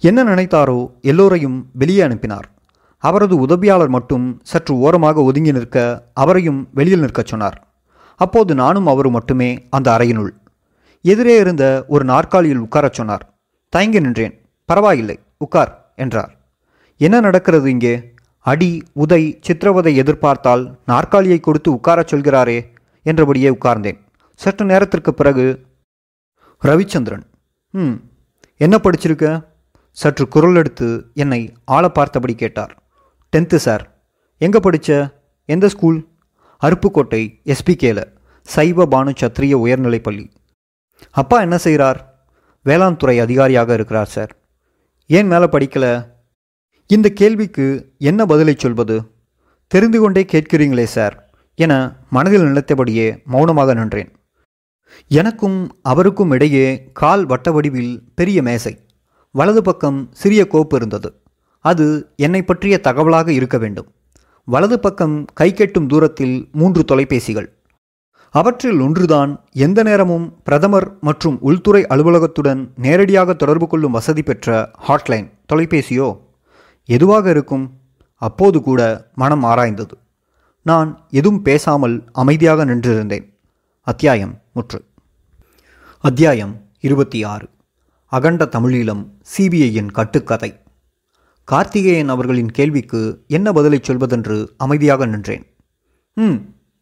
என்ன 0.00 0.24
நினைத்தாரோ 0.24 0.90
எல்லோரையும் 1.00 1.70
வெளியே 1.72 2.00
அனுப்பினார். 2.00 2.46
அவரது 2.98 3.36
உதவியாளர் 3.36 3.88
மட்டும் 3.88 4.40
சற்று 4.42 4.78
ஓரமாக 4.78 5.22
ஒதுங்கி 5.22 5.52
நிற்க 5.52 6.06
அவரையும் 6.14 6.68
வெளியில் 6.74 7.00
நிற்கச் 7.00 7.26
சொன்னார். 7.26 7.68
அப்போது 8.16 8.54
நானும் 8.54 8.86
அவரும் 8.86 9.12
மட்டுமே 9.12 9.66
அந்த 9.70 9.90
அறையினுள். 9.90 10.32
எதிரே 11.02 11.36
இருந்த 11.38 11.84
ஒரு 11.88 12.04
நாற்காலியில் 12.04 12.62
உட்காரச் 12.62 12.98
சொன்னார். 13.00 13.34
தயங்கி 13.68 14.00
நின்றேன். 14.00 14.34
பரவாயில்லை. 14.64 15.18
உட்கார் 15.38 15.92
என்றார். 15.96 16.32
என்ன 16.96 17.20
நடக்கிறது 17.20 17.70
இங்கே? 17.70 18.12
அடி 18.38 18.82
உதை 18.92 19.38
சித்திரவதை 19.40 20.02
எதிர்பார்த்தால் 20.02 20.78
நாற்காலியை 20.86 21.40
கொடுத்து 21.40 21.72
உட்காரச் 21.72 22.14
சொல்கிறாரே 22.14 22.58
என்றபடியே 23.02 23.50
உட்கார்ந்தேன். 23.50 24.00
சற்று 24.42 24.64
நேரத்திற்கு 24.66 25.14
பிறகு 25.14 25.46
ரவிச்சந்திரன் 26.62 27.24
ம் 27.70 27.96
என்ன 28.64 28.76
படிச்சிருக்க? 28.76 29.24
சற்று 30.00 30.24
குரல் 30.28 30.58
எடுத்து 30.60 30.86
என்னை 31.14 31.40
ஆள 31.64 31.84
பார்த்தபடி 31.88 32.34
கேட்டார். 32.34 32.72
Tenth 33.32 33.58
sir. 33.64 33.84
எங்கே 34.40 34.60
படித்த 34.60 34.98
எந்த 35.48 35.68
ஸ்கூல்? 35.68 35.98
அருப்புக்கோட்டை 36.62 37.22
எஸ்பிகேல 37.52 37.98
சைவ 38.40 38.86
பானு 38.92 39.12
சத்திரிய 39.20 39.52
உயர்நிலைப் 39.64 40.04
பள்ளி. 40.04 40.26
அப்பா 41.10 41.40
என்ன 41.40 41.58
செய்கிறார் 41.58 42.00
வேளாண் 42.66 42.96
துறை 42.96 43.16
அதிகாரியாக 43.18 43.74
இருக்கிறார் 43.78 44.12
சார். 44.16 44.32
ஏன் 45.10 45.30
மேலே 45.32 45.48
படிக்கல? 45.54 45.86
இந்த 46.90 47.08
கேள்விக்கு 47.20 47.66
என்ன 47.98 48.26
பதிலை 48.32 48.54
சொல்வது? 48.58 48.96
தெரிந்து 49.66 50.00
கொண்டே 50.00 50.24
கேட்கிறீங்களே 50.32 50.88
சார் 50.96 51.16
என 51.54 51.72
மனதில் 52.10 52.48
நினைத்தபடியே 52.48 53.06
மௌனமாக 53.24 53.74
நின்றேன். 53.74 54.10
எனக்கும் 55.08 55.76
அவருக்கும் 55.82 56.30
இடையே 56.30 56.90
கால் 56.92 57.26
வட்ட 57.26 57.52
வடிவில் 57.52 58.02
பெரிய 58.14 58.42
மேசை. 58.42 58.78
வலது 59.30 59.62
பக்கம் 59.62 60.08
சிறிய 60.12 60.46
கோப்பு 60.46 60.76
இருந்தது. 60.76 61.14
அது 61.60 62.12
என்னை 62.16 62.42
பற்றிய 62.42 62.80
தகவலாக 62.82 63.28
இருக்க 63.28 63.58
வேண்டும். 63.58 63.86
வலது 64.44 64.80
பக்கம் 64.80 65.24
கை 65.34 65.52
கெட்டும் 65.52 65.86
தூரத்தில் 65.86 66.48
மூன்று 66.52 66.84
தொலைபேசிகள். 66.84 67.46
அவற்றில் 68.30 68.80
ஒன்றுதான் 68.80 69.44
எந்த 69.52 69.82
நேரமும் 69.82 70.42
பிரதமர் 70.44 70.96
மற்றும் 71.00 71.38
உள்துறை 71.40 71.86
அலுவலகத்துடன் 71.88 72.72
நேரடியாக 72.76 73.34
தொடர்பு 73.34 73.66
கொள்ளும் 73.66 73.90
வசதி 73.90 74.22
பெற்ற 74.22 74.70
ஹாட்லைன் 74.88 75.30
தொலைபேசியோ? 75.52 76.20
எதுவாக 76.84 77.30
இருக்கும்? 77.30 77.72
அப்போது 78.14 78.62
கூட 78.62 79.10
மனம் 79.14 79.44
ஆராய்ந்தது. 79.44 79.92
நான் 80.62 81.06
எதுவும் 81.10 81.42
பேசாமல் 81.42 82.04
அமைதியாக 82.12 82.64
நின்றிருந்தேன். 82.64 83.29
அத்தியாயம் 83.90 84.42
முற்று. 84.52 84.84
அத்தியாயம் 86.00 86.68
இருபத்தி 86.80 87.24
ஆறு 87.24 87.48
அகண்ட 88.06 88.44
தமிழீழம் 88.44 89.08
சிபிஐயின் 89.36 89.90
கட்டுக்கதை. 89.90 90.62
கார்த்திகேயன் 91.44 92.08
அவர்களின் 92.08 92.50
கேள்விக்கு 92.50 93.24
என்ன 93.26 93.52
பதிலை 93.52 93.80
சொல்வதென்று 93.82 94.48
அமைதியாக 94.56 95.06
நின்றேன். 95.06 95.56
ம் 96.14 96.34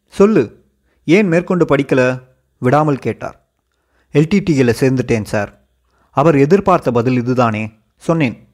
சொல்லு. 0.07 0.65
ஏன் 1.05 1.27
மேற்கொண்டு 1.27 1.65
படிக்கல? 1.65 2.21
விடாமல் 2.59 2.97
கேட்டார். 2.97 3.49
எல்டிடியில் 4.13 4.75
சேர்ந்துட்டேன் 4.79 5.25
சார். 5.25 5.67
அவர் 6.11 6.37
எதிர்பார்த்த 6.37 6.91
பதில் 6.91 7.17
இதுதானே 7.17 7.71
சொன்னேன். 7.97 8.47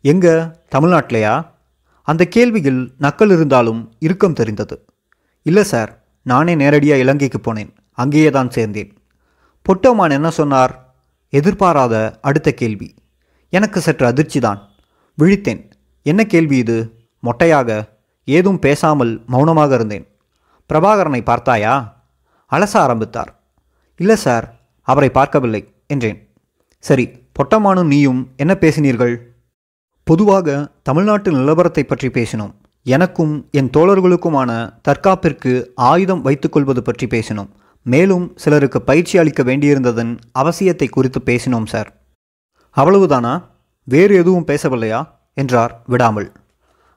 எங்க? 0.00 0.60
தமிழ்நாட்டிலையா? 0.74 1.50
அந்த 2.02 2.28
கேள்வியில் 2.36 2.92
நக்கல் 3.00 3.32
இருந்தாலும் 3.32 3.92
இறுக்கம் 3.98 4.32
தெரிந்தது. 4.32 4.84
இல்லை 5.42 5.64
சார். 5.64 6.03
நானே 6.30 6.54
நேரடியாக 6.54 7.02
இலங்கைக்கு 7.04 7.38
போனேன். 7.38 7.70
அங்கேயே 7.98 8.30
தான் 8.30 8.50
சேர்ந்தேன். 8.54 8.90
பொட்டோமான் 9.66 10.14
என்ன 10.18 10.30
சொன்னார்? 10.30 10.72
எதிர்பாராத 11.32 11.94
அடுத்த 12.20 12.48
கேள்வி. 12.52 12.88
எனக்கு 13.52 13.78
சற்று 13.80 14.06
அதிர்ச்சி 14.06 14.40
தான் 14.40 14.60
விழித்தேன். 15.18 15.62
என்ன 16.02 16.20
கேள்வி 16.32 16.56
இது? 16.56 16.78
மொட்டையாக 17.22 17.68
ஏதும் 18.28 18.58
பேசாமல் 18.58 19.12
மௌனமாக 19.26 19.74
இருந்தேன். 19.74 20.06
பிரபாகரனை 20.70 21.20
பார்த்தாயா? 21.24 21.74
அலச 22.52 22.74
ஆரம்பித்தார். 22.78 23.30
இல்லை 24.00 24.16
சார் 24.16 24.46
அவரை 24.88 25.10
பார்க்கவில்லை 25.10 25.62
என்றேன். 25.86 26.18
சரி 26.84 27.04
பொட்டமானும் 27.38 27.90
நீயும் 27.92 28.20
என்ன 28.36 28.52
பேசினீர்கள்? 28.60 29.14
பொதுவாக 30.06 30.48
தமிழ்நாட்டு 30.82 31.28
நிலவரத்தை 31.32 31.82
பற்றி 31.82 32.08
பேசினோம். 32.08 32.54
எனக்கும் 32.86 33.48
என் 33.50 33.70
தோழர்களுக்குமான 33.76 34.50
தற்காப்பிற்கு 34.88 35.66
ஆயுதம் 35.74 36.22
வைத்துக்கொள்வது 36.22 36.82
பற்றி 36.82 37.06
பேசினோம். 37.06 37.48
மேலும் 37.82 38.32
சிலருக்கு 38.36 38.82
பயிற்சி 38.82 39.18
அளிக்க 39.18 39.42
வேண்டியிருந்ததன் 39.42 40.18
அவசியத்தை 40.38 40.88
குறித்து 40.88 41.20
பேசினோம் 41.26 41.66
சார். 41.66 41.90
அவ்வளவுதானா? 42.76 43.44
வேறு 43.84 44.16
எதுவும் 44.16 44.46
பேசவில்லையா? 44.46 45.08
என்றார் 45.34 45.82
விடாமல். 45.86 46.32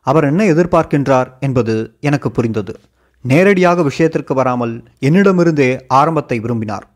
அவர் 0.02 0.24
என்ன 0.24 0.44
எதிர்பார்க்கின்றார் 0.44 1.32
என்பது 1.40 1.98
எனக்கு 2.00 2.32
புரிந்தது. 2.32 2.80
நேரடியாக 3.22 3.84
விஷயத்திற்கு 3.84 4.34
வராமல் 4.34 4.84
என்னிடமிருந்தே 5.02 5.80
ஆரம்பத்தை 5.88 6.40
விரும்பினார். 6.40 6.88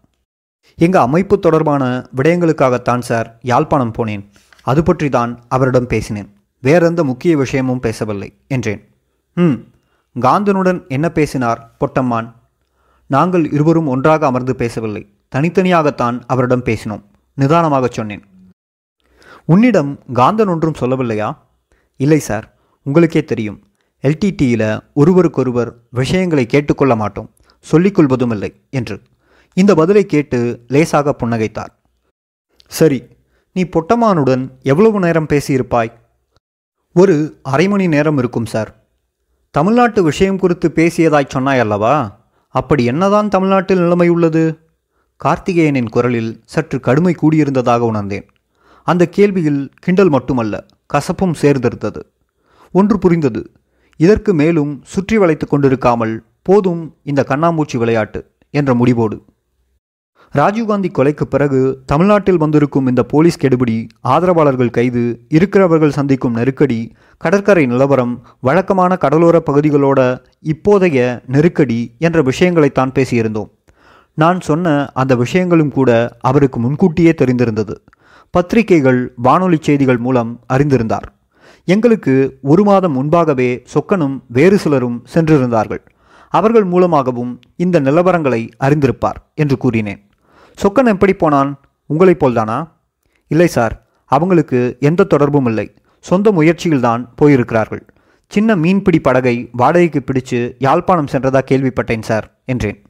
எங்கள் 0.76 1.02
அமைப்பு 1.02 1.40
தொடர்பான 1.40 2.10
விடயங்களுக்காகத்தான் 2.16 3.00
சார் 3.00 3.38
யாழ்ப்பாணம் 3.42 3.94
போனேன். 3.98 4.24
அது 4.62 4.84
பற்றி 4.84 5.10
தான் 5.10 5.40
அவரிடம் 5.48 5.88
பேசினேன். 5.88 6.30
வேறெந்த 6.62 7.04
முக்கிய 7.04 7.38
விஷயமும் 7.38 7.80
பேசவில்லை 7.80 8.34
என்றேன். 8.48 8.88
ம் 9.36 9.54
காந்தனுடன் 10.20 10.88
என்ன 10.88 11.10
பேசினார் 11.10 11.76
பொட்டம்மான்? 11.80 12.34
நாங்கள் 13.08 13.52
இருவரும் 13.52 13.88
ஒன்றாக 13.88 14.26
அமர்ந்து 14.26 14.56
பேசவில்லை. 14.56 15.14
தனித்தனியாகத்தான் 15.36 16.22
அவரிடம் 16.28 16.64
பேசினோம் 16.64 17.04
நிதானமாகச் 17.38 17.92
சொன்னேன். 17.92 18.24
உன்னிடம் 19.46 20.00
காந்தன் 20.14 20.48
ஒன்றும் 20.48 20.76
சொல்லவில்லையா? 20.80 21.38
இல்லை 21.98 22.20
சார். 22.20 22.58
உங்களுக்கே 22.84 23.24
தெரியும். 23.24 23.64
எல்டிடியில் 24.02 24.84
ஒருவருக்கொருவர் 24.94 25.76
விஷயங்களை 25.90 26.46
கேட்டுக்கொள்ள 26.46 26.96
மாட்டோம். 26.96 27.32
சொல்லிக்கொள்வதும் 27.72 28.32
இல்லை 28.32 28.62
என்று. 28.70 29.02
இந்த 29.54 29.76
பதிலை 29.76 30.06
கேட்டு 30.06 30.64
லேசாக 30.68 31.16
புன்னகைத்தார். 31.24 31.70
சரி. 32.68 33.04
நீ 33.54 33.64
பொட்டமானுடன் 33.64 34.50
எவ்வளவு 34.62 35.00
நேரம் 35.00 35.28
பேசியிருப்பாய்? 35.30 36.00
ஒரு 36.96 37.40
அரை 37.44 37.68
மணி 37.68 37.88
நேரம் 37.88 38.18
இருக்கும் 38.18 38.46
சார். 38.46 38.84
தமிழ்நாட்டு 39.52 40.04
விஷயம் 40.04 40.38
குறித்து 40.38 40.72
பேசியதாய் 40.76 41.30
சொன்னாய் 41.30 41.60
அல்லவா 41.60 42.24
அப்படி 42.48 42.86
என்னதான் 42.86 43.30
தமிழ்நாட்டில் 43.30 43.80
நிலைமை 43.80 44.10
உள்ளது? 44.10 44.60
கார்த்திகேயனின் 45.22 45.90
குரலில் 45.90 46.42
சற்று 46.46 46.80
கடுமை 46.80 47.16
கூடியிருந்ததாக 47.22 47.78
உணர்ந்தேன். 47.78 48.26
அந்த 48.84 49.10
கேள்வியில் 49.16 49.70
கிண்டல் 49.80 50.10
மட்டுமல்ல 50.10 50.66
கசப்பும் 50.94 51.36
சேர்ந்திருந்தது. 51.42 52.02
ஒன்று 52.72 52.98
புரிந்தது 53.00 53.52
இதற்கு 53.98 54.34
மேலும் 54.34 54.82
சுற்றி 54.84 55.18
வளைத்து 55.18 55.48
கொண்டிருக்காமல் 55.48 56.16
போதும் 56.42 56.96
இந்த 57.04 57.26
கண்ணாமூச்சி 57.28 57.78
விளையாட்டு 57.78 58.22
என்ற 58.50 58.74
முடிவோடு 58.74 59.18
ராஜீவ்காந்தி 60.36 60.90
கொலைக்கு 60.98 61.24
பிறகு 61.24 61.84
தமிழ்நாட்டில் 61.86 62.38
வந்திருக்கும் 62.38 62.88
இந்த 62.88 63.04
போலீஸ் 63.04 63.38
கெடுபிடி 63.42 63.88
ஆதரவாளர்கள் 64.02 64.70
கைது 64.70 65.26
இருக்கிறவர்கள் 65.30 65.92
சந்திக்கும் 65.92 66.34
நெருக்கடி 66.34 66.94
கடற்கரை 67.18 67.66
நிலவரம் 67.66 68.14
வழக்கமான 68.40 68.96
கடலோர 68.96 69.44
பகுதிகளோட 69.52 70.20
இப்போதைய 70.44 71.22
நெருக்கடி 71.28 71.96
என்ற 71.98 72.22
விஷயங்களைத்தான் 72.22 72.94
பேசியிருந்தோம். 72.94 73.50
நான் 74.14 74.40
சொன்ன 74.40 74.90
அந்த 74.94 75.16
விஷயங்களும் 75.16 75.72
கூட 75.72 76.18
அவருக்கு 76.20 76.60
முன்கூட்டியே 76.60 77.14
தெரிந்திருந்தது. 77.22 77.76
பத்திரிகைகள் 78.32 79.14
வானொலி 79.16 79.58
செய்திகள் 79.62 79.98
மூலம் 79.98 80.40
அறிந்திருந்தார். 80.54 81.08
எங்களுக்கு 81.66 82.38
ஒரு 82.42 82.64
மாதம் 82.64 82.92
முன்பாகவே 82.92 83.64
சொக்கனும் 83.74 84.16
வேறு 84.28 84.58
சிலரும் 84.58 85.06
சென்றிருந்தார்கள். 85.14 85.84
அவர்கள் 86.30 86.64
மூலமாகவும் 86.64 87.40
இந்த 87.56 87.80
நிலவரங்களை 87.82 88.50
அறிந்திருப்பார் 88.60 89.22
என்று 89.36 89.58
கூறினேன். 89.58 90.02
சொக்கன் 90.56 90.86
எப்படி 90.86 91.14
போனான்? 91.14 91.60
உங்களைப் 91.86 92.26
போல்தானா? 92.26 92.68
இல்லை 93.28 93.48
சார். 93.48 93.86
அவங்களுக்கு 94.06 94.78
எந்த 94.80 95.04
தொடர்பும் 95.04 95.46
இல்லை. 95.46 95.74
சொந்த 96.00 96.32
முயற்சியில்தான் 96.32 97.08
போயிருக்கிறார்கள். 97.22 97.82
சின்ன 98.28 98.56
மீன்பிடி 98.56 99.00
படகை 99.00 99.50
வாடகைக்கு 99.52 100.04
பிடிச்சு 100.06 100.56
யாழ்ப்பாணம் 100.60 101.06
சென்றதா 101.06 101.40
கேள்விப்பட்டேன் 101.52 102.02
சார் 102.02 102.42
என்றேன். 102.46 102.86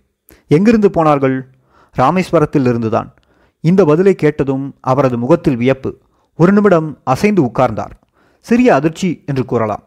எங்கிருந்து 0.47 0.91
போனார்கள்? 0.91 1.49
ராமேஸ்வரத்தில் 1.97 2.67
இருந்துதான். 2.67 3.13
இந்த 3.59 3.85
பதிலை 3.85 4.15
கேட்டதும் 4.15 4.75
அவரது 4.81 5.17
முகத்தில் 5.17 5.57
வியப்பு. 5.57 5.97
ஒரு 6.35 6.51
நிமிடம் 6.51 6.99
அசைந்து 7.03 7.43
உட்கார்ந்தார். 7.43 7.91
சிறிய 8.39 8.75
அதிர்ச்சி 8.75 9.23
என்று 9.25 9.45
கூறலாம். 9.45 9.83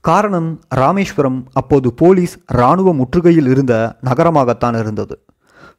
காரணம் 0.00 0.60
ராமேஸ்வரம் 0.68 1.46
அப்போது 1.52 1.94
போலீஸ் 1.94 2.38
இராணுவ 2.48 2.94
முற்றுகையில் 2.94 3.50
இருந்த 3.50 3.98
நகரமாகத்தான் 4.04 4.78
இருந்தது. 4.78 5.24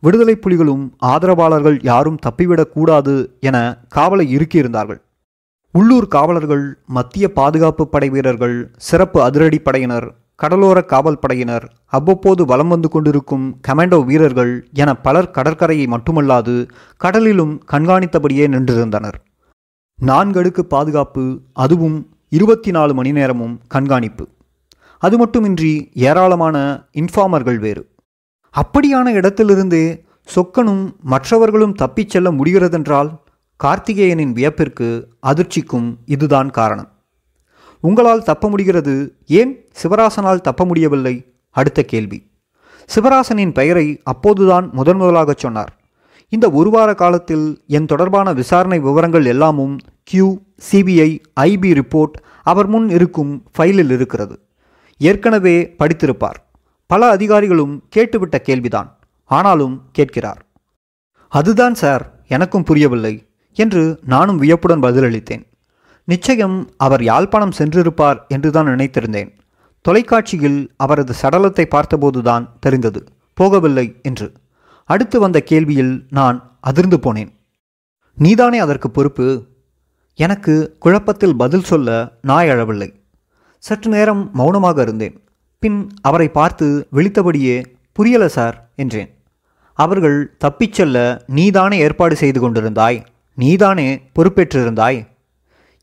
விடுதலை 0.03 0.35
புலிகளும் 0.35 0.83
ஆதரவாளர்கள் 0.97 1.79
யாரும் 1.81 2.19
தப்பிவிடக்கூடாது 2.25 3.27
என 3.39 3.77
காவலை 3.95 4.25
இறுக்கியிருந்தார்கள். 4.35 5.01
உள்ளூர் 5.71 6.07
காவலர்கள் 6.07 6.77
மத்திய 6.85 7.33
பாதுகாப்பு 7.33 7.87
படை 7.87 8.09
வீரர்கள் 8.09 8.71
சிறப்பு 8.77 9.21
அதிரடி 9.21 9.59
படையினர் 9.59 10.19
கடலோர 10.35 10.83
காவல் 10.83 11.19
படையினர் 11.19 11.71
அவ்வப்போது 11.85 12.45
வலம் 12.45 12.67
வந்து 12.67 12.89
கொண்டிருக்கும் 12.89 13.59
கமாண்டோ 13.67 14.05
வீரர்கள் 14.05 14.67
என 14.73 14.93
பலர் 14.93 15.31
கடற்கரையை 15.31 15.85
மட்டுமல்லாது 15.87 16.69
கடலிலும் 17.03 17.59
கண்காணித்தபடியே 17.71 18.47
நின்றிருந்தனர். 18.47 19.17
நான்கடுக்கு 20.05 20.59
பாதுகாப்பு 20.59 21.41
அதுவும் 21.53 22.09
இருபத்தி 22.29 22.71
நாலு 22.71 22.93
மணி 22.93 23.11
நேரமும் 23.11 23.59
கண்காணிப்பு. 23.67 24.27
அது 24.97 25.17
மட்டுமின்றி 25.17 25.91
ஏராளமான 25.93 26.87
இன்ஃபார்மர்கள் 26.93 27.59
வேறு. 27.59 27.90
அப்படியான 28.55 29.05
இடத்திலிருந்து 29.05 30.03
சொக்கனும் 30.35 30.95
மற்றவர்களும் 31.01 31.73
தப்பிச் 31.73 32.09
செல்ல 32.09 32.31
முடிகிறதென்றால் 32.31 33.17
கார்த்திகேயனின் 33.63 34.33
வியப்பிற்கு 34.33 35.03
அதிர்ச்சிக்கும் 35.27 35.95
இதுதான் 36.05 36.49
காரணம். 36.49 36.91
உங்களால் 37.79 38.23
தப்ப 38.23 38.49
முடிகிறது. 38.49 39.15
ஏன் 39.25 39.69
சிவராசனால் 39.83 40.41
தப்ப 40.41 40.65
முடியவில்லை? 40.65 41.33
அடுத்த 41.49 41.83
கேள்வி. 41.83 42.29
சிவராசனின் 42.95 43.53
பெயரை 43.53 44.01
அப்போதுதான் 44.03 44.69
முதன் 44.71 45.01
முதலாகச் 45.01 45.37
சொன்னார். 45.37 45.79
இந்த 46.29 46.51
ஒரு 46.51 46.69
வார 46.69 46.93
காலத்தில் 46.93 47.61
என் 47.67 47.85
தொடர்பான 47.85 48.33
விசாரணை 48.33 48.79
விவரங்கள் 48.79 49.25
எல்லாமும் 49.25 49.77
கியூ 50.03 50.37
சிபிஐ 50.71 51.19
ஐபி 51.39 51.81
ரிப்போர்ட் 51.81 52.17
அவர் 52.43 52.67
முன் 52.67 52.89
இருக்கும் 52.89 53.43
ஃபைலில் 53.57 53.91
இருக்கிறது. 53.91 54.39
ஏற்கனவே 54.97 55.75
படித்திருப்பார். 55.79 56.39
பல 56.91 57.09
அதிகாரிகளும் 57.09 57.83
கேட்டுவிட்ட 57.95 58.35
கேள்விதான். 58.35 58.99
ஆனாலும் 59.25 59.89
கேட்கிறார். 59.91 60.45
அதுதான் 61.29 61.73
சார் 61.73 62.23
எனக்கும் 62.27 62.63
புரியவில்லை 62.63 63.29
என்று 63.53 63.99
நானும் 64.05 64.37
வியப்புடன் 64.37 64.81
பதிலளித்தேன். 64.81 65.43
நிச்சயம் 66.05 66.69
அவர் 66.77 67.03
யாழ்ப்பாணம் 67.03 67.53
சென்றிருப்பார் 67.57 68.27
என்றுதான் 68.27 68.67
நினைத்திருந்தேன். 68.67 69.37
தொலைக்காட்சியில் 69.81 70.71
அவரது 70.77 71.13
சடலத்தை 71.21 71.65
பார்த்தபோதுதான் 71.65 72.49
தெரிந்தது. 72.59 73.03
போகவில்லை 73.41 74.01
என்று. 74.01 74.31
அடுத்து 74.85 75.19
வந்த 75.19 75.43
கேள்வியில் 75.51 76.05
நான் 76.09 76.57
அதிர்ந்து 76.61 76.97
போனேன். 76.97 77.31
நீதானே 78.15 78.59
அதற்கு 78.59 78.91
பொறுப்பு? 78.91 79.47
எனக்கு 80.15 80.75
குழப்பத்தில் 80.79 81.35
பதில் 81.35 81.63
சொல்ல 81.63 82.11
நாய் 82.21 82.49
அழவில்லை. 82.49 83.01
சற்று 83.59 83.91
நேரம் 83.91 84.29
மௌனமாக 84.33 84.81
இருந்தேன். 84.81 85.23
பின் 85.61 85.89
அவரை 86.01 86.29
பார்த்து 86.29 86.87
விழித்தபடியே 86.93 87.63
புரியல 87.91 88.27
சார் 88.27 88.69
என்றேன். 88.75 89.17
அவர்கள் 89.73 90.35
தப்பிச் 90.37 90.73
செல்ல 90.73 91.23
நீதானே 91.27 91.77
ஏற்பாடு 91.77 92.15
செய்து 92.15 92.39
கொண்டிருந்தாய்? 92.41 93.05
நீதானே 93.35 94.01
பொறுப்பேற்றிருந்தாய்? 94.15 95.07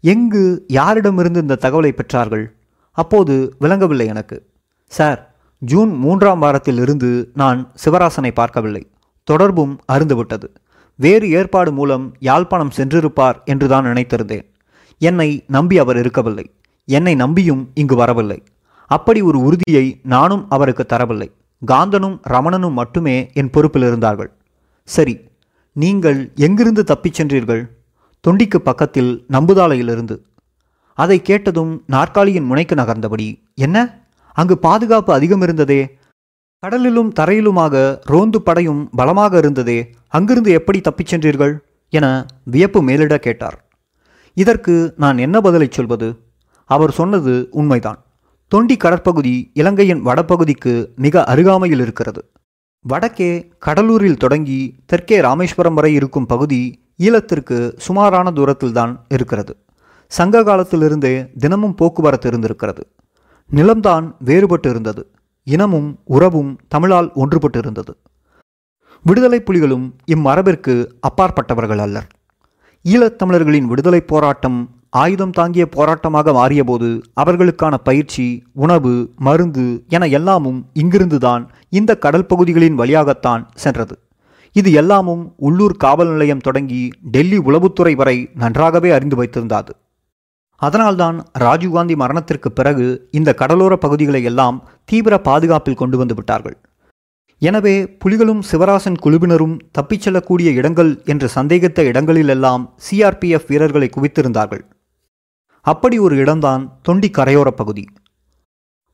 எங்கு 0.00 0.64
யாரிடமிருந்து 0.72 1.36
இந்த 1.36 1.58
தகவலை 1.60 1.92
பெற்றார்கள்? 1.92 2.44
அப்போது 2.92 3.56
விளங்கவில்லை 3.58 4.06
எனக்கு. 4.06 4.46
சார் 4.86 5.36
ஜூன் 5.58 5.94
மூன்றாம் 5.94 6.38
வாரத்தில் 6.38 6.78
இருந்து 6.78 7.30
நான் 7.34 7.72
சிவராசனை 7.84 8.30
பார்க்கவில்லை. 8.30 8.90
தொடர்பும் 9.24 9.80
அருந்துவிட்டது. 9.92 10.48
வேறு 10.94 11.30
ஏற்பாடு 11.30 11.72
மூலம் 11.72 12.14
யாழ்ப்பாணம் 12.18 12.76
சென்றிருப்பார் 12.76 13.44
என்றுதான் 13.44 13.84
நினைத்திருந்தேன். 13.84 14.46
என்னை 14.98 15.44
நம்பி 15.46 15.78
அவர் 15.78 15.96
இருக்கவில்லை. 15.96 16.50
என்னை 16.84 17.14
நம்பியும் 17.14 17.70
இங்கு 17.74 17.96
வரவில்லை. 17.96 18.42
அப்படி 18.88 19.20
ஒரு 19.20 19.38
உறுதியை 19.40 20.00
நானும் 20.02 20.48
அவருக்கு 20.48 20.86
தரவில்லை. 20.88 21.28
காந்தனும் 21.66 22.20
ரமணனும் 22.28 22.72
மட்டுமே 22.72 23.30
என் 23.34 23.50
பொறுப்பில் 23.50 23.82
இருந்தார்கள். 23.82 24.30
சரி 24.84 25.14
நீங்கள் 25.72 26.32
எங்கிருந்து 26.34 26.84
தப்பிச் 26.84 27.22
சென்றீர்கள்? 27.22 27.62
தொண்டிக்கு 28.26 28.58
பக்கத்தில் 28.58 29.10
நம்புதாலையிலிருந்து. 29.32 30.16
அதை 30.94 31.22
கேட்டதும் 31.22 31.82
நாற்காலியின் 31.86 32.44
முனைக்கு 32.44 32.74
நகர்ந்தபடி 32.74 33.28
என்ன? 33.54 33.76
அங்கு 34.34 34.58
பாதுகாப்பு 34.58 35.12
அதிகம் 35.12 35.40
இருந்ததே? 35.40 35.98
கடலிலும் 36.66 37.12
தரையிலுமாக 37.20 37.98
ரோந்து 38.02 38.42
படையும் 38.42 38.90
பலமாக 38.90 39.38
இருந்ததே? 39.38 39.78
அங்கிருந்து 40.08 40.52
எப்படி 40.52 40.80
தப்பிச் 40.80 41.14
சென்றீர்கள்? 41.14 41.54
என 41.90 42.26
வியப்பு 42.44 42.82
மேலிட 42.82 43.18
கேட்டார். 43.18 43.64
இதற்கு 44.34 44.94
நான் 44.96 45.18
என்ன 45.18 45.40
பதிலை 45.40 45.68
சொல்வது? 45.70 46.08
அவர் 46.64 46.90
சொன்னது 46.90 47.48
உண்மைதான். 47.50 48.02
தொண்டி 48.54 48.76
கடற்பகுதி 48.84 49.50
இலங்கையின் 49.54 50.04
வடபகுதிக்கு 50.06 50.72
மிக 50.96 51.24
அருகாமையில் 51.24 51.80
இருக்கிறது. 51.80 52.20
வடக்கே 52.84 53.52
கடலூரில் 53.66 54.16
தொடங்கி 54.16 54.60
தெற்கே 54.86 55.20
ராமேஸ்வரம் 55.20 55.74
வரை 55.74 55.94
இருக்கும் 55.94 56.26
பகுதி 56.26 56.60
ஈழத்திற்கு 57.02 57.56
சுமாரான 57.78 58.30
தூரத்தில்தான் 58.30 58.92
இருக்கிறது. 59.08 59.56
சங்க 60.12 60.42
காலத்திலிருந்தே 60.42 61.14
தினமும் 61.38 61.74
போக்குவரத்து 61.74 62.28
இருந்திருக்கிறது. 62.28 62.82
நிலம்தான் 63.50 64.06
வேறுபட்டு 64.24 64.68
இருந்தது 64.70 65.02
இனமும் 65.42 65.90
உறவும் 66.04 66.58
தமிழால் 66.68 67.10
ஒன்றுபட்டு 67.16 67.58
இருந்தது 67.58 67.92
விடுதலை 69.04 69.42
புலிகளும் 69.44 69.86
இம்மரபிற்கு 70.14 70.74
அப்பாற்பட்டவர்கள் 71.08 71.82
அல்லர். 71.84 72.08
ஈழத்தமிழர்களின் 72.84 73.68
விடுதலை 73.70 74.00
போராட்டம் 74.00 74.58
ஆயுதம் 74.90 75.30
தாங்கிய 75.30 75.68
போராட்டமாக 75.76 76.32
மாறியபோது 76.32 76.88
அவர்களுக்கான 77.20 77.74
பயிற்சி 77.74 78.44
உணவு 78.52 78.92
மருந்து 79.16 79.84
என 79.88 80.06
எல்லாமும் 80.06 80.60
இங்கிருந்துதான் 80.74 81.42
இந்த 81.68 81.96
கடல் 82.04 82.26
பகுதிகளின் 82.26 82.74
வழியாகத்தான் 82.74 83.48
சென்றது. 83.54 83.98
இது 84.52 84.72
எல்லாமும் 84.72 85.34
உள்ளூர் 85.36 85.76
காவல் 85.76 86.08
நிலையம் 86.08 86.44
தொடங்கி 86.46 86.88
டெல்லி 87.02 87.38
உளவுத்துறை 87.38 87.94
வரை 87.94 88.16
நன்றாகவே 88.34 88.90
அறிந்து 88.90 89.18
வைத்திருந்தது. 89.20 89.74
அதனால்தான் 90.56 91.18
ராஜீவ்காந்தி 91.38 91.96
மரணத்திற்கு 91.96 92.52
பிறகு 92.52 93.08
இந்த 93.10 93.34
கடலோர 93.34 93.76
பகுதிகளை 93.76 94.22
எல்லாம் 94.22 94.56
தீவிர 94.84 95.20
பாதுகாப்பில் 95.20 95.80
கொண்டு 95.82 95.96
வந்து 95.96 96.14
விட்டார்கள். 96.14 96.56
எனவே 97.38 97.74
புலிகளும் 98.04 98.42
சிவராசன் 98.50 98.98
குழுவினரும் 98.98 99.58
தப்பிச் 99.72 100.00
செல்லக்கூடிய 100.00 100.50
இடங்கள் 100.50 101.02
என்று 101.04 101.28
சந்தேகித்த 101.28 101.84
இடங்களிலெல்லாம் 101.84 102.74
சிஆர்பிஎஃப் 102.86 103.46
வீரர்களை 103.48 103.90
குவித்திருந்தார்கள். 103.96 104.64
அப்படி 105.64 105.98
ஒரு 105.98 106.16
இடம்தான் 106.16 106.62
தொண்டி 106.88 107.08
கரையோர 107.18 107.48
பகுதி. 107.50 107.84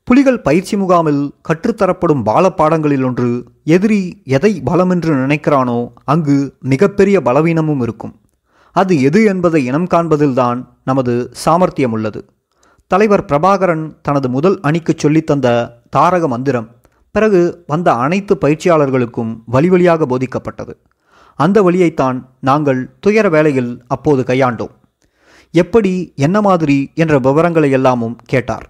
புலிகள் 0.09 0.40
பயிற்சி 0.40 0.77
முகாமில் 0.77 1.22
கற்றுத்தரப்படும் 1.48 2.22
பால 2.22 2.50
பாடங்களில் 2.50 3.05
ஒன்று 3.05 3.29
எதிரி 3.64 4.22
எதை 4.24 4.61
பலமென்று 4.64 5.12
நினைக்கிறானோ 5.14 5.79
அங்கு 6.05 6.37
மிகப்பெரிய 6.61 7.16
பலவீனமும் 7.22 7.81
இருக்கும். 7.81 8.14
அது 8.77 8.94
எது 9.03 9.24
என்பதை 9.24 9.64
இனம் 9.64 9.88
காண்பதில்தான் 9.94 10.61
நமது 10.85 11.31
சாமர்த்தியம் 11.44 11.92
உள்ளது 11.92 12.20
தலைவர் 12.87 13.24
பிரபாகரன் 13.24 13.85
தனது 14.03 14.29
முதல் 14.29 14.57
அணிக்கு 14.61 14.92
சொல்லித்தந்த 14.96 15.48
தாரக 15.90 16.29
மந்திரம் 16.29 16.68
பிறகு 17.14 17.40
வந்த 17.66 17.88
அனைத்து 17.92 18.35
பயிற்சியாளர்களுக்கும் 18.40 19.33
வழி 19.46 19.68
வழியாக 19.68 20.07
போதிக்கப்பட்டது. 20.07 20.74
அந்த 21.38 21.62
வழியைத்தான் 21.62 22.18
நாங்கள் 22.40 22.81
துயர 23.00 23.29
வேளையில் 23.29 23.72
அப்போது 23.88 24.22
கையாண்டோம். 24.22 24.74
எப்படி 25.61 25.90
என்ன 26.27 26.38
மாதிரி 26.40 26.77
என்ற 27.03 27.14
விவரங்களை 27.19 27.71
எல்லாமும் 27.71 28.17
கேட்டார். 28.33 28.67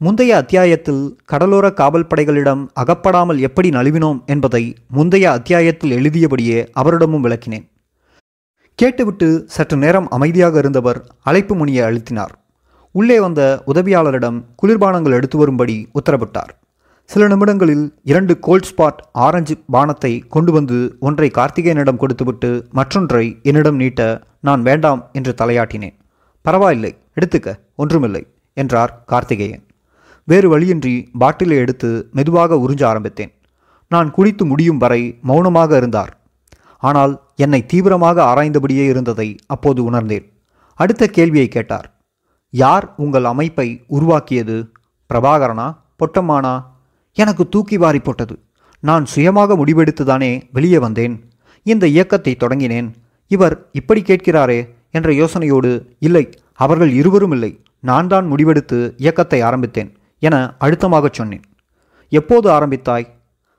முந்தைய 0.00 0.32
அத்தியாயத்தில் 0.36 1.02
கடலோர 1.30 1.66
காவல் 1.80 2.06
படைகளிடம் 2.06 2.62
அகப்படாமல் 2.82 3.40
எப்படி 3.48 3.68
நழுவினோம் 3.70 4.20
என்பதை 4.24 4.62
முந்தைய 4.96 5.26
அத்தியாயத்தில் 5.30 5.94
எழுதியபடியே 5.98 6.58
அவரிடமும் 6.80 7.24
விளக்கினேன். 7.26 7.66
கேட்டுவிட்டு 8.78 9.28
சற்று 9.46 9.76
நேரம் 9.76 10.08
அமைதியாக 10.08 10.58
இருந்தவர் 10.58 10.98
அழைப்பு 11.22 11.54
முனியை 11.54 11.82
அழுத்தினார். 11.88 12.32
உள்ளே 12.94 13.18
வந்த 13.20 13.40
உதவியாளரிடம் 13.72 14.38
குளிர்பானங்கள் 14.62 15.16
எடுத்து 15.18 15.38
வரும்படி 15.38 15.76
உத்தரவிட்டார். 15.98 16.52
சில 17.10 17.26
நிமிடங்களில் 17.28 17.86
இரண்டு 18.02 18.34
கோல்ட் 18.38 18.68
ஸ்பாட் 18.70 19.00
ஆரஞ்சு 19.26 19.54
பானத்தை 19.72 20.12
கொண்டு 20.28 20.52
வந்து 20.52 20.78
ஒன்றை 21.00 21.30
கார்த்திகேயனிடம் 21.34 22.00
கொடுத்துவிட்டு 22.02 22.50
மற்றொன்றை 22.72 23.24
என்னிடம் 23.42 23.76
நீட்ட 23.76 24.02
நான் 24.40 24.62
வேண்டாம் 24.62 25.02
என்று 25.12 25.34
தலையாட்டினேன். 25.40 25.96
பரவாயில்லை 26.42 26.92
எடுத்துக்க 27.14 27.48
ஒன்றுமில்லை 27.76 28.26
என்றார் 28.54 29.04
கார்த்திகேயன். 29.06 29.62
வேறு 30.24 30.48
வழியின்றி 30.48 31.10
பாட்டிலை 31.18 31.56
எடுத்து 31.56 32.08
மெதுவாக 32.12 32.54
உறிஞ்ச 32.54 32.84
ஆரம்பித்தேன். 32.84 33.32
நான் 33.88 34.10
குடித்து 34.10 34.44
முடியும் 34.46 34.78
வரை 34.78 35.18
மௌனமாக 35.22 35.76
இருந்தார். 35.76 36.12
ஆனால் 36.78 37.12
என்னை 37.36 37.66
தீவிரமாக 37.66 38.22
ஆராய்ந்தபடியே 38.22 38.84
இருந்ததை 38.88 39.38
அப்போது 39.46 39.84
உணர்ந்தேன். 39.84 40.26
அடுத்த 40.74 41.06
கேள்வியை 41.06 41.48
கேட்டார். 41.48 41.88
யார் 42.50 42.94
உங்கள் 42.96 43.24
அமைப்பை 43.24 43.84
உருவாக்கியது? 43.86 44.56
பிரபாகரனா 45.14 45.76
பொட்டம்மானா? 45.98 46.54
எனக்கு 47.12 47.48
தூக்கி 47.48 47.76
வாரி 47.76 47.98
போட்டது. 47.98 48.38
நான் 48.80 49.04
சுயமாக 49.04 49.56
முடிவெடுத்துதானே 49.56 50.42
வெளியே 50.52 50.78
வந்தேன். 50.78 51.14
இந்த 51.66 51.86
இயக்கத்தை 51.86 52.36
தொடங்கினேன். 52.36 52.88
இவர் 53.26 53.68
இப்படி 53.72 54.00
கேட்கிறாரே 54.02 54.60
என்ற 54.92 55.10
யோசனையோடு 55.12 55.72
இல்லை 55.98 56.30
அவர்கள் 56.54 56.90
இருவரும் 56.90 57.32
இல்லை. 57.32 57.52
நான் 57.80 58.08
தான் 58.08 58.26
முடிவெடுத்து 58.32 58.78
இயக்கத்தை 58.96 59.40
ஆரம்பித்தேன் 59.40 59.90
என 60.18 60.54
அழுத்தமாகச் 60.60 61.12
சொன்னேன். 61.12 61.42
எப்போது 62.08 62.50
ஆரம்பித்தாய்? 62.50 63.06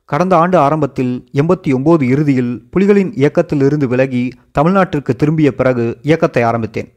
கடந்த 0.05 0.37
ஆண்டு 0.37 0.57
ஆரம்பத்தில் 0.57 1.27
எண்பத்தி 1.33 1.67
ஒம்போது 1.67 2.01
இறுதியில் 2.01 2.67
புலிகளின் 2.73 3.11
இயக்கத்தில் 3.15 3.61
இருந்து 3.61 3.87
விலகி 3.87 4.31
தமிழ்நாட்டிற்கு 4.51 5.15
திரும்பிய 5.15 5.55
பிறகு 5.55 5.97
இயக்கத்தை 6.01 6.43
ஆரம்பித்தேன். 6.43 6.89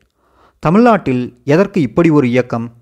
தமிழ்நாட்டில் 0.58 1.40
எதற்கு 1.44 1.80
இப்படி 1.80 2.10
ஒரு 2.10 2.28
இயக்கம்? 2.28 2.72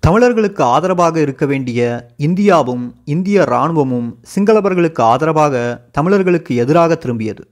தமிழர்களுக்கு 0.00 0.62
ஆதரவாக 0.62 1.20
இருக்க 1.20 1.46
வேண்டிய 1.46 2.06
இந்தியாவும் 2.18 2.84
இந்திய 3.04 3.42
இராணுவமும் 3.42 4.18
சிங்களவர்களுக்கு 4.34 5.00
ஆதரவாக 5.00 5.84
தமிழர்களுக்கு 5.92 6.54
எதிராக 6.54 6.98
திரும்பியது. 7.04 7.44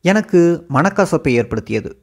எனக்கு 0.00 0.64
மனக்கசப்பை 0.68 1.32
ஏற்படுத்தியது. 1.34 2.00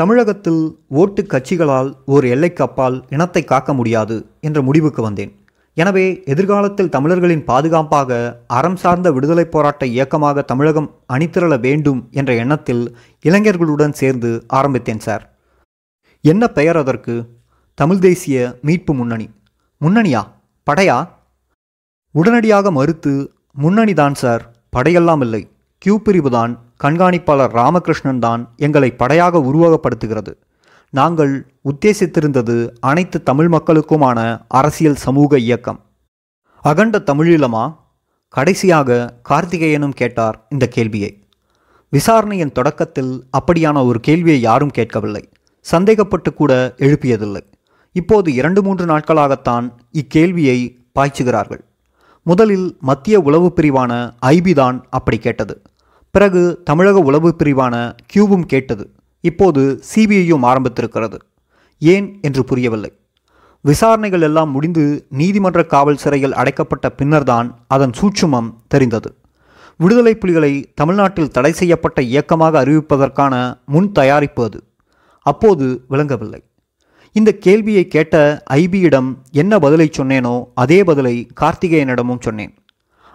தமிழகத்தில் 0.00 0.60
ஓட்டு 1.00 1.26
கட்சிகளால் 1.26 1.88
ஒரு 2.14 2.26
எல்லைக்கப்பால் 2.34 3.02
இனத்தை 3.08 3.44
காக்க 3.44 3.74
முடியாது 3.74 4.16
என்ற 4.40 4.58
முடிவுக்கு 4.62 5.02
வந்தேன். 5.02 5.32
எனவே 5.76 6.04
எதிர்காலத்தில் 6.24 6.88
தமிழர்களின் 6.88 7.44
பாதுகாப்பாக 7.44 8.20
அறம் 8.46 8.78
சார்ந்த 8.82 9.12
விடுதலை 9.12 9.44
போராட்ட 9.44 9.86
இயக்கமாக 9.86 10.42
தமிழகம் 10.42 10.88
அணிதிரள 11.12 11.60
வேண்டும் 11.66 12.00
என்ற 12.10 12.30
எண்ணத்தில் 12.34 12.82
இளைஞர்களுடன் 13.24 13.98
சேர்ந்து 14.00 14.30
ஆரம்பித்தேன் 14.46 15.04
சார். 15.06 15.24
என்ன 16.24 16.48
பெயர் 16.58 16.76
அதற்கு? 16.76 17.16
தமிழ் 17.74 17.98
தேசிய 17.98 18.58
மீட்பு 18.62 18.94
முன்னணி. 18.94 19.28
முன்னணியா? 19.80 20.22
படையா? 20.66 20.98
உடனடியாக 22.14 22.70
மறுத்து 22.70 23.14
முன்னணி 23.52 23.94
தான் 23.94 24.14
சார். 24.14 24.44
படையெல்லாம் 24.76 25.20
இல்லை. 25.20 25.42
கியூ 25.82 25.98
பிரிவு 25.98 26.30
தான் 26.30 26.52
கண்காணிப்பாளர் 26.84 27.52
ராமகிருஷ்ணன் 27.58 28.18
தான் 28.18 28.54
எங்களை 28.56 28.90
படையாக 28.92 29.38
உருவகப்படுத்துகிறது. 29.38 30.32
நாங்கள் 30.90 31.32
உத்தேசித்திருந்தது 31.70 32.56
அனைத்து 32.80 33.22
தமிழ் 33.22 33.48
மக்களுக்குமான 33.54 34.18
அரசியல் 34.48 34.94
சமூக 34.94 35.38
இயக்கம். 35.38 35.80
அகண்ட 36.62 36.98
தமிழீழமா? 36.98 37.64
கடைசியாக 38.28 38.98
கார்த்திகேயனும் 39.28 39.96
கேட்டார் 40.00 40.46
இந்த 40.48 40.66
கேள்வியை. 40.66 41.24
விசாரணையின் 41.88 42.52
தொடக்கத்தில் 42.52 43.24
அப்படியான 43.38 43.86
ஒரு 43.86 44.00
கேள்வியை 44.00 44.40
யாரும் 44.40 44.70
கேட்கவில்லை. 44.70 45.28
சந்தேகப்பட்டு 45.66 46.32
கூட 46.34 46.52
எழுப்பியதில்லை. 46.78 47.42
இப்போது 47.92 48.34
இரண்டு 48.34 48.62
மூன்று 48.62 48.84
நாட்களாகத்தான் 48.86 49.66
இக்கேள்வியை 49.92 50.58
பாய்ச்சுகிறார்கள். 50.98 51.62
முதலில் 52.22 52.76
மத்திய 52.80 53.20
உளவு 53.20 53.52
பிரிவான 53.56 53.92
ஐபி 54.26 54.54
தான் 54.54 54.86
அப்படி 54.90 55.18
கேட்டது. 55.18 55.54
பிறகு 56.10 56.60
தமிழக 56.64 56.98
உளவு 56.98 57.36
பிரிவான 57.38 57.92
கியூவும் 58.14 58.40
கேட்டது. 58.40 58.90
இப்போது 59.20 59.82
சிபிஐயும் 59.94 60.42
ஆரம்பித்திருக்கிறது. 60.42 61.14
ஏன் 61.78 62.18
என்று 62.22 62.44
புரியவில்லை. 62.44 62.92
விசாரணைகள் 63.60 64.20
எல்லாம் 64.20 64.50
முடிந்து 64.50 65.06
நீதிமன்ற 65.10 65.64
காவல் 65.64 65.96
சிறையில் 65.96 66.32
அடைக்கப்பட்ட 66.32 66.90
பின்னர்தான் 66.90 67.58
அதன் 67.66 67.90
சூட்சுமம் 67.90 68.54
தெரிந்தது. 68.68 69.14
விடுதலை 69.76 70.14
புலிகளை 70.14 70.72
தமிழ்நாட்டில் 70.74 71.30
தடை 71.30 71.52
செய்யப்பட்ட 71.52 72.02
இயக்கமாக 72.02 72.64
அறிவிப்பதற்கான 72.64 73.62
முன் 73.66 73.92
தயாரிப்பு 73.92 74.44
அது. 74.44 74.64
அப்போது 75.22 75.84
விளங்கவில்லை. 75.88 76.42
இந்த 77.12 77.32
கேள்வியை 77.32 77.88
கேட்ட 77.88 78.42
ஐபியிடம் 78.50 79.14
என்ன 79.30 79.58
பதிலை 79.58 79.90
சொன்னேனோ 79.96 80.44
அதே 80.54 80.84
பதிலை 80.84 81.28
கார்த்திகேயனிடமும் 81.40 82.20
சொன்னேன். 82.20 82.54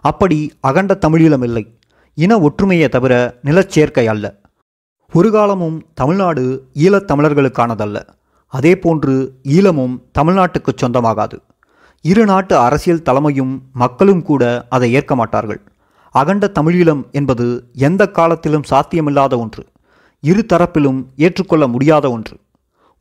அப்படி 0.01 0.51
அகண்ட 0.59 0.97
தமிழீழம் 1.07 1.43
இல்லை. 1.43 1.74
இன 2.17 2.39
ஒற்றுமையை 2.39 2.89
தவிர 2.89 3.39
நிலச்சேர்க்கை 3.43 4.05
அல்ல. 4.05 4.25
ஒரு 5.13 5.31
காலமும் 5.31 5.85
தமிழ்நாடு 5.93 6.69
ஈழத்தமிழர்களுக்கானதல்ல 6.73 8.01
அதே 8.47 8.79
போன்று 8.79 9.39
ஈழமும் 9.43 9.95
தமிழ்நாட்டுக்கு 10.19 10.71
சொந்தமாகாது. 10.81 11.37
இரு 12.01 12.25
நாட்டு 12.25 12.57
அரசியல் 12.57 13.01
தலைமையும் 13.01 13.61
மக்களும் 13.73 14.21
கூட 14.21 14.65
அதை 14.69 14.93
ஏற்க 14.93 15.15
மாட்டார்கள். 15.15 15.61
அகண்ட 16.11 16.51
தமிழீழம் 16.59 17.03
என்பது 17.11 17.69
எந்த 17.73 18.07
காலத்திலும் 18.07 18.63
சாத்தியமில்லாத 18.69 19.37
ஒன்று. 19.37 19.65
இரு 20.19 20.45
தரப்பிலும் 20.53 21.05
ஏற்றுக்கொள்ள 21.15 21.67
முடியாத 21.67 22.11
ஒன்று. 22.11 22.37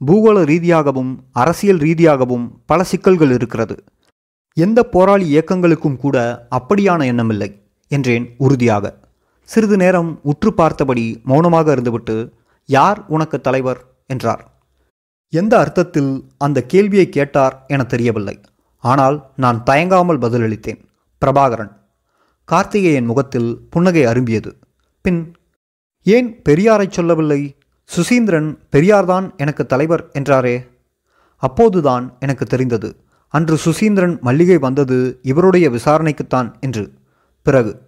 பூகோள 0.07 0.45
ரீதியாகவும் 0.45 1.25
அரசியல் 1.33 1.77
ரீதியாகவும் 1.77 2.47
பல 2.67 2.83
சிக்கல்கள் 2.83 3.31
இருக்கிறது. 3.31 3.85
எந்த 4.57 4.83
போராளி 4.83 5.39
இயக்கங்களுக்கும் 5.39 5.97
கூட 5.97 6.47
அப்படியான 6.51 7.01
எண்ணமில்லை 7.13 7.51
என்றேன் 7.89 8.35
உறுதியாக. 8.39 9.04
சிறிது 9.45 9.77
நேரம் 9.77 10.21
உற்று 10.23 10.55
பார்த்தபடி 10.55 11.21
மௌனமாக 11.25 11.75
இருந்துவிட்டு 11.75 12.33
யார் 12.67 13.05
உனக்கு 13.09 13.41
தலைவர்? 13.41 13.85
என்றார். 14.07 14.53
எந்த 15.29 15.59
அர்த்தத்தில் 15.59 16.25
அந்த 16.39 16.63
கேள்வியை 16.63 17.09
கேட்டார் 17.09 17.65
என 17.67 17.83
தெரியவில்லை. 17.83 18.41
ஆனால் 18.79 19.31
நான் 19.37 19.63
தயங்காமல் 19.71 20.19
பதிலளித்தேன். 20.19 20.85
பிரபாகரன். 21.27 21.71
கார்த்திகேயன் 22.45 23.05
முகத்தில் 23.05 23.67
புன்னகை 23.71 24.05
அரும்பியது. 24.05 24.53
பின் 25.01 25.37
ஏன் 26.03 26.43
பெரியாரைச் 26.43 26.93
சொல்லவில்லை? 26.93 27.57
சுசீந்திரன் 27.97 28.59
பெரியார்தான் 28.73 29.37
எனக்கு 29.37 29.67
தலைவர் 29.67 30.11
என்றாரே. 30.13 30.67
அப்போதுதான் 31.37 32.17
எனக்கு 32.21 32.45
தெரிந்தது. 32.45 32.97
அன்று 33.29 33.59
சுசீந்திரன் 33.65 34.21
மல்லிகை 34.21 34.59
வந்தது 34.59 35.19
இவருடைய 35.23 35.71
விசாரணைக்குத்தான் 35.71 36.61
என்று. 36.61 36.93
பிறகு 37.43 37.83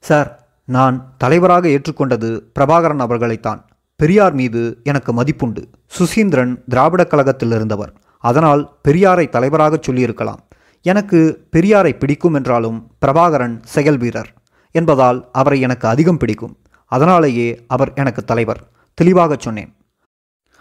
சார் 0.00 0.39
நான் 0.70 1.14
தலைவராக 1.18 1.68
ஏற்றுக்கொண்டது 1.68 2.42
பிரபாகரன் 2.58 2.98
அவர்களைத்தான். 2.98 3.64
பெரியார் 3.96 4.32
மீது 4.32 4.80
எனக்கு 4.84 5.12
மதிப்புண்டு. 5.12 5.64
சுசீந்திரன் 5.98 6.62
திராவிடக் 6.70 7.10
கழகத்தில் 7.10 7.50
இருந்தவர். 7.50 7.92
அதனால் 8.18 8.76
பெரியாரை 8.88 9.28
தலைவராக 9.28 9.78
சொல்லியிருக்கலாம். 9.80 10.40
எனக்கு 10.82 11.46
பெரியாரை 11.56 11.98
பிடிக்கும் 11.98 12.34
என்றாலும் 12.34 12.90
பிரபாகரன் 13.06 13.58
செயல் 13.64 13.96
வீரர் 13.96 14.34
என்பதால் 14.70 15.28
அவரை 15.32 15.60
எனக்கு 15.60 15.88
அதிகம் 15.88 16.16
பிடிக்கும். 16.16 16.58
அதனாலேயே 16.86 17.64
அவர் 17.68 17.92
எனக்கு 17.94 18.24
தலைவர். 18.24 18.68
தெளிவாகச் 18.94 19.40
சொன்னேன். 19.40 19.74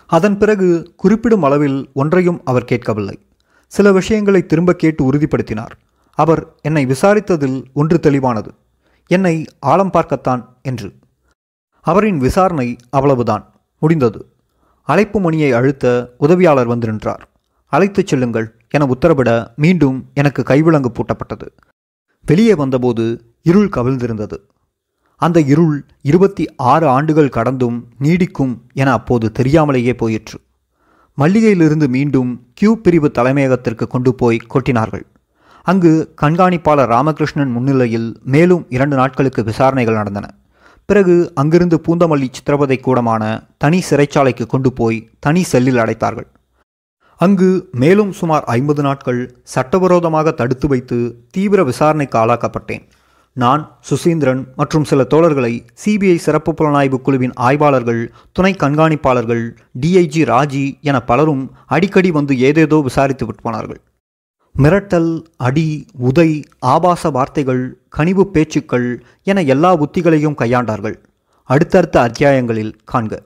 அதன் 0.08 0.38
பிறகு 0.38 0.94
குறிப்பிடும் 0.98 1.44
அளவில் 1.44 1.90
ஒன்றையும் 1.94 2.42
அவர் 2.44 2.66
கேட்கவில்லை. 2.66 3.20
சில 3.68 3.92
விஷயங்களை 3.92 4.46
திரும்ப 4.46 4.74
கேட்டு 4.74 5.14
உறுதிப்படுத்தினார். 5.14 5.72
அவர் 6.14 6.56
என்னை 6.62 6.86
விசாரித்ததில் 6.86 7.64
ஒன்று 7.74 8.00
தெளிவானது. 8.00 8.54
என்னை 9.10 9.46
ஆழம் 9.60 9.90
பார்க்கத்தான் 9.90 10.58
என்று. 10.62 10.94
அவரின் 11.82 12.18
விசாரணை 12.18 12.76
அவ்வளவுதான். 12.90 13.44
முடிந்தது. 13.80 14.20
அழைப்பு 14.84 15.20
மணியை 15.20 15.52
அழுத்த 15.52 16.14
உதவியாளர் 16.18 16.68
வந்து 16.68 16.88
நின்றார் 16.88 17.28
அழைத்துச் 17.68 18.08
செல்லுங்கள் 18.08 18.48
என 18.70 18.86
உத்தரவிட 18.86 19.56
மீண்டும் 19.56 19.98
எனக்கு 20.14 20.42
கைவிலங்கு 20.42 20.92
பூட்டப்பட்டது. 20.92 21.48
வெளியே 22.26 22.56
வந்தபோது 22.56 23.04
இருள் 23.42 23.70
கவிழ்ந்திருந்தது. 23.70 24.38
அந்த 25.18 25.42
இருள் 25.42 25.86
இருபத்தி 26.02 26.46
ஆறு 26.56 26.88
ஆண்டுகள் 26.88 27.30
கடந்தும் 27.30 27.88
நீடிக்கும் 28.00 28.58
என 28.74 28.92
அப்போது 28.92 29.32
தெரியாமலேயே 29.32 29.94
போயிற்று. 29.94 30.40
மல்லிகையிலிருந்து 31.18 31.88
மீண்டும் 31.88 32.48
கியூ 32.54 32.76
பிரிவு 32.76 33.12
தலைமையகத்திற்கு 33.12 33.88
கொண்டு 33.88 34.16
போய் 34.16 34.40
கொட்டினார்கள். 34.50 35.04
அங்கு 35.64 36.14
கண்காணிப்பாளர் 36.22 36.92
ராமகிருஷ்ணன் 36.96 37.52
முன்னிலையில் 37.52 38.20
மேலும் 38.24 38.66
இரண்டு 38.70 38.96
நாட்களுக்கு 38.96 39.44
விசாரணைகள் 39.44 39.94
நடந்தன. 39.94 40.28
பிறகு 40.86 41.32
அங்கிருந்து 41.36 41.82
பூந்தமல்லி 41.88 42.28
சித்திரவதை 42.32 42.78
கூடமான 42.80 43.24
தனி 43.58 43.84
சிறைச்சாலைக்கு 43.90 44.46
கொண்டு 44.46 44.74
போய் 44.74 45.10
தனி 45.20 45.44
செல்லில் 45.44 45.78
அடைத்தார்கள். 45.78 46.28
அங்கு 47.16 47.70
மேலும் 47.72 48.12
சுமார் 48.12 48.44
ஐம்பது 48.44 48.82
நாட்கள் 48.82 49.36
சட்டவிரோதமாக 49.44 50.32
தடுத்து 50.32 50.68
வைத்து 50.68 51.26
தீவிர 51.32 51.64
விசாரணைக்கு 51.64 52.18
ஆளாக்கப்பட்டேன். 52.20 52.84
நான் 53.34 53.78
சுசீந்திரன் 53.90 54.46
மற்றும் 54.56 54.84
சில 54.84 55.04
தோழர்களை 55.10 55.66
சிபிஐ 55.86 56.16
சிறப்பு 56.16 56.54
புலனாய்வு 56.54 56.98
குழுவின் 57.02 57.34
ஆய்வாளர்கள் 57.36 58.12
துணை 58.32 58.54
கண்காணிப்பாளர்கள் 58.54 59.44
டிஐஜி 59.82 60.24
ராஜி 60.34 60.82
என 60.82 61.02
பலரும் 61.02 61.52
அடிக்கடி 61.66 62.12
வந்து 62.12 62.40
ஏதேதோ 62.40 62.78
விசாரித்து 62.78 63.26
விட்டு 63.26 63.42
போனார்கள். 63.42 63.82
மிரட்டல் 64.58 65.24
அடி 65.38 65.86
உதை 65.98 66.44
ஆபாச 66.60 67.10
வார்த்தைகள் 67.10 67.62
கனிவு 67.90 68.24
பேச்சுக்கள் 68.28 69.04
என 69.24 69.42
எல்லா 69.42 69.70
உத்திகளையும் 69.76 70.36
கையாண்டார்கள். 70.38 70.96
அடுத்தடுத்த 71.50 71.98
அத்தியாயங்களில் 72.02 72.74
காண்க. 72.92 73.18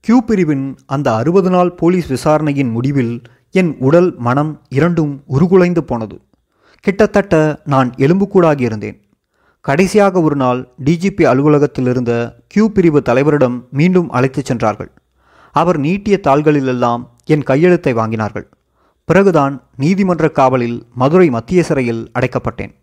கியூ 0.00 0.20
பிரிவின் 0.20 0.76
அந்த 0.86 1.14
அறுபது 1.14 1.50
நாள் 1.50 1.70
போலீஸ் 1.72 2.06
விசாரணையின் 2.06 2.70
முடிவில் 2.70 3.22
என் 3.50 3.76
உடல் 3.78 4.10
மனம் 4.16 4.52
இரண்டும் 4.68 5.22
உருகுலைந்து 5.38 5.78
போனது. 5.78 6.20
கிட்டத்தட்ட 6.80 7.60
நான் 7.64 7.90
எலும்புக்கூடாகி 7.96 8.60
இருந்தேன். 8.60 8.98
கடைசியாக 9.60 10.20
ஒரு 10.20 10.36
நாள் 10.36 10.68
டிஜிபி 10.84 11.22
அலுவலகத்தில் 11.22 11.86
இருந்த 11.86 12.12
கியூ 12.46 12.68
பிரிவு 12.68 13.02
தலைவரிடம் 13.04 13.56
மீண்டும் 13.70 14.10
அழைத்துச் 14.10 14.44
சென்றார்கள். 14.44 14.90
அவர் 15.52 15.78
நீட்டிய 15.78 16.20
தாள்களிலெல்லாம் 16.22 17.02
என் 17.24 17.42
கையெழுத்தை 17.42 17.94
வாங்கினார்கள். 17.94 18.46
பிறகுதான் 19.04 19.68
நீதிமன்ற 19.76 20.30
காவலில் 20.30 20.86
மதுரை 20.94 21.30
மத்திய 21.30 21.62
சிறையில் 21.62 22.10
அடைக்கப்பட்டேன். 22.18 22.74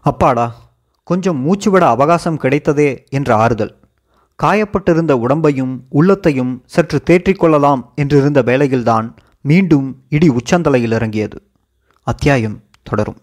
அப்பாடா 0.00 0.54
கொஞ்சம் 1.04 1.40
மூச்சுவிட 1.46 1.80
அவகாசம் 1.80 2.40
கிடைத்ததே 2.40 3.04
என்ற 3.08 3.36
ஆறுதல். 3.36 3.80
காயப்பட்டிருந்த 4.42 5.14
உடம்பையும் 5.14 5.80
உள்ளத்தையும் 5.88 6.62
சற்று 6.66 7.02
தேற்றிக்கொள்ளலாம் 7.10 7.82
என்றிருந்த 7.96 8.44
வேளையில்தான் 8.44 9.14
மீண்டும் 9.40 10.02
இடி 10.08 10.28
உச்சந்தலையில் 10.30 10.92
இறங்கியது. 10.92 11.42
அத்தியாயம் 12.02 12.62
தொடரும். 12.82 13.16